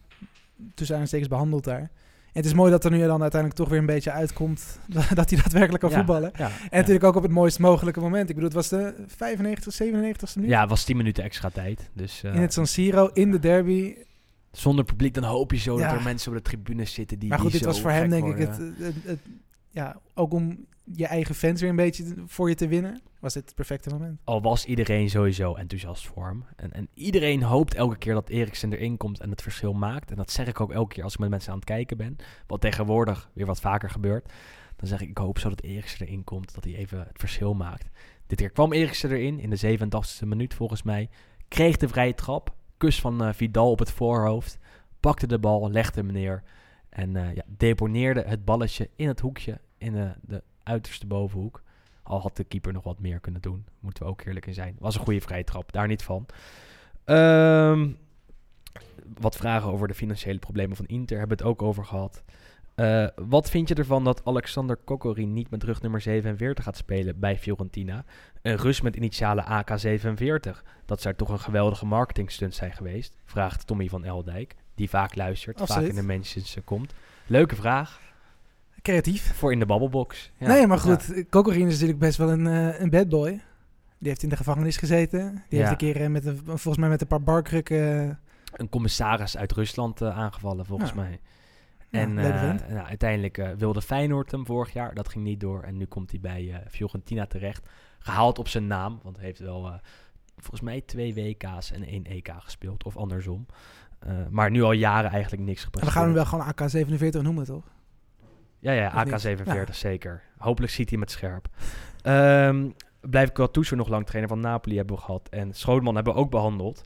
[0.74, 1.90] tussen aanstekens behandeld daar.
[2.32, 4.78] En het is mooi dat er nu dan uiteindelijk toch weer een beetje uitkomt
[5.14, 6.30] dat hij daadwerkelijk kan Ja, voetballen.
[6.36, 8.28] Ja, En natuurlijk ook op het mooist mogelijke moment.
[8.28, 10.50] Ik bedoel, het was de 95, 97 e minuut.
[10.54, 11.90] ja, het was 10 minuten extra tijd.
[11.92, 13.94] Dus eh, In het San Siro, in de derby.
[14.52, 15.88] zonder publiek, dan hoop je zo Ja.
[15.88, 18.10] dat er mensen op de tribunes zitten die maar goed, die dit was voor hem
[18.10, 19.18] denk ik het, het, het-
[19.70, 23.00] Ja, ook om je eigen fans weer een beetje voor je te winnen.
[23.20, 24.20] Was dit het perfecte moment.
[24.24, 26.44] Al was iedereen sowieso enthousiast voor hem.
[26.56, 30.10] En, en iedereen hoopt elke keer dat Eriksen erin komt en het verschil maakt.
[30.10, 32.16] En dat zeg ik ook elke keer als ik met mensen aan het kijken ben.
[32.46, 34.32] Wat tegenwoordig weer wat vaker gebeurt.
[34.76, 36.54] Dan zeg ik, ik hoop zo dat Eriksen erin komt.
[36.54, 37.88] Dat hij even het verschil maakt.
[38.26, 41.08] Dit keer kwam Eriksen erin in de 87e minuut volgens mij.
[41.48, 42.54] Kreeg de vrije trap.
[42.76, 44.58] Kus van eh, Vidal op het voorhoofd.
[45.00, 46.42] Pakte de bal, legde hem neer.
[46.88, 49.60] En eh, ja, deponeerde het balletje in het hoekje.
[49.78, 51.62] In eh, de uiterste bovenhoek.
[52.08, 53.66] Al had de keeper nog wat meer kunnen doen.
[53.80, 54.76] Moeten we ook eerlijk in zijn.
[54.78, 56.26] Was een goede vrije trap, daar niet van.
[57.04, 57.88] Ehm,
[59.20, 61.18] wat vragen over de financiële problemen van Inter.
[61.18, 62.22] Hebben we het ook over gehad.
[62.74, 67.18] Eh, wat vind je ervan dat Alexander Kokorin niet met rug nummer 47 gaat spelen
[67.18, 68.04] bij Fiorentina?
[68.42, 70.62] Een Rus met initialen AK47.
[70.84, 73.16] Dat zou toch een geweldige marketingstunt zijn geweest?
[73.24, 75.82] Vraagt Tommy van Eldijk, die vaak luistert, Absoluut.
[75.82, 76.94] vaak in de mentions eh, komt.
[77.26, 78.00] Leuke vraag
[78.88, 79.34] Creatief.
[79.34, 80.30] voor in de babbelbox.
[80.36, 80.46] Ja.
[80.46, 80.82] nee, maar Ja.
[80.96, 81.24] goed.
[81.30, 83.40] Kokorin is natuurlijk best wel een, eh, een bad boy.
[83.98, 85.42] Die heeft in de gevangenis gezeten.
[85.48, 88.08] Die heeft een keer eh, met een, volgens mij met een paar barkrukken...
[88.10, 88.14] eh,
[88.52, 91.20] Een commissaris uit Rusland aangevallen, volgens mij.
[91.90, 94.94] En nou, uiteindelijk wilde Feyenoord hem vorig jaar.
[94.94, 95.62] Dat ging niet door.
[95.62, 97.68] En nu komt hij bij Fiorentina terecht.
[97.98, 99.00] Gehaald op zijn naam.
[99.02, 99.80] Want hij heeft wel
[100.36, 102.84] volgens mij twee WK's en één EK gespeeld.
[102.84, 103.46] Of andersom.
[104.30, 105.92] Maar nu al jaren eigenlijk niks en we gepresteerd.
[105.92, 106.44] gaan hem wel gewoon
[107.18, 107.64] AK-47 noemen, toch?
[108.58, 109.12] Ja, ja, Of niet?
[109.38, 109.72] AK-47 Ja.
[109.72, 110.22] zeker.
[110.38, 111.48] Hopelijk ziet hij met scherp.
[112.02, 112.68] Ehm
[113.00, 115.28] blijf ik wel Gattuso nog lang trainer van Napoli hebben we gehad.
[115.28, 116.82] En Schoonman hebben we ook behandeld.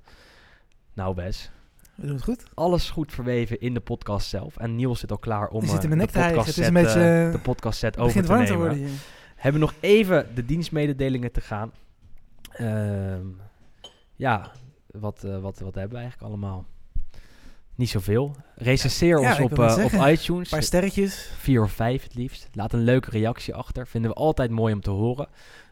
[0.95, 1.51] Nou Wes,
[1.95, 2.45] We doen het goed.
[2.55, 4.57] alles goed verweven in de podcast zelf.
[4.57, 7.79] En Niels zit al klaar om de, podcast Het is set, een beetje, de podcast
[7.79, 8.67] set Het over te warm te nemen.
[8.69, 8.99] worden hier.
[9.37, 11.73] Hebben we nog even de dienstmededelingen te gaan.
[12.53, 13.27] Ehm,
[14.17, 14.51] ja,
[14.87, 16.67] wat, eh, wat, wat hebben we eigenlijk allemaal?
[17.75, 18.37] Niet zoveel.
[18.55, 20.45] Recenseer Ja, ons op, eh, op iTunes.
[20.45, 21.33] Een paar sterretjes.
[21.39, 22.49] Vier of vijf het liefst.
[22.53, 23.87] Laat een leuke reactie achter.
[23.87, 25.29] Vinden we altijd mooi om te horen.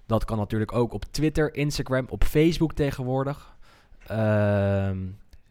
[0.06, 3.56] Dat kan natuurlijk ook op Twitter, Instagram, op Facebook tegenwoordig.
[4.06, 4.98] Ehm,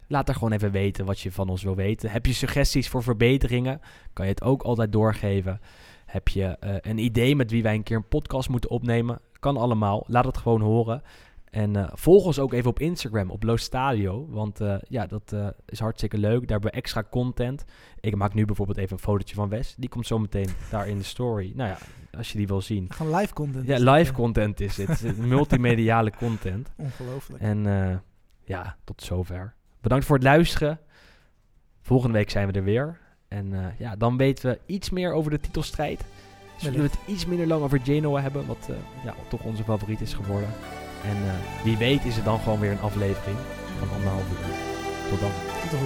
[0.06, 2.10] laat er gewoon even weten wat je van ons wil weten.
[2.10, 3.80] Heb je suggesties voor verbeteringen?
[4.12, 5.60] Kan je het ook altijd doorgeven.
[6.06, 9.20] Heb je eh, een idee met wie wij een keer een podcast moeten opnemen?
[9.40, 10.04] Kan allemaal.
[10.06, 11.02] Laat het gewoon horen.
[11.50, 14.26] En eh, volg ons ook even op Instagram, op Lo Stadio.
[14.28, 16.40] Want eh, ja, dat eh, is hartstikke leuk.
[16.40, 17.64] Daar hebben we extra content.
[18.00, 19.74] Ik maak nu bijvoorbeeld even een fotootje van Wes.
[19.78, 21.52] Die komt zo meteen daar in de story.
[21.54, 21.78] Nou ja,
[22.16, 22.92] als je die wil zien.
[22.92, 23.66] Gewoon live content.
[23.66, 25.16] Ja, dit, live content is het.
[25.18, 26.72] Multimediale content.
[26.76, 27.42] Ongelooflijk.
[27.42, 27.64] En
[28.44, 29.54] ja, tot zover.
[29.80, 30.80] Bedankt voor het luisteren.
[31.82, 32.98] Volgende week zijn we er weer.
[33.28, 36.04] En ja, dan weten we iets meer over de titelstrijd.
[36.56, 38.68] Zullen we het iets minder lang over Genoa hebben, wat
[39.04, 40.48] ja, toch onze favoriet is geworden.
[41.04, 43.36] En eh, wie weet is het dan gewoon weer een aflevering
[43.78, 44.54] van anderhalf uur.
[45.10, 45.30] Tot dan.
[45.70, 45.80] Tot.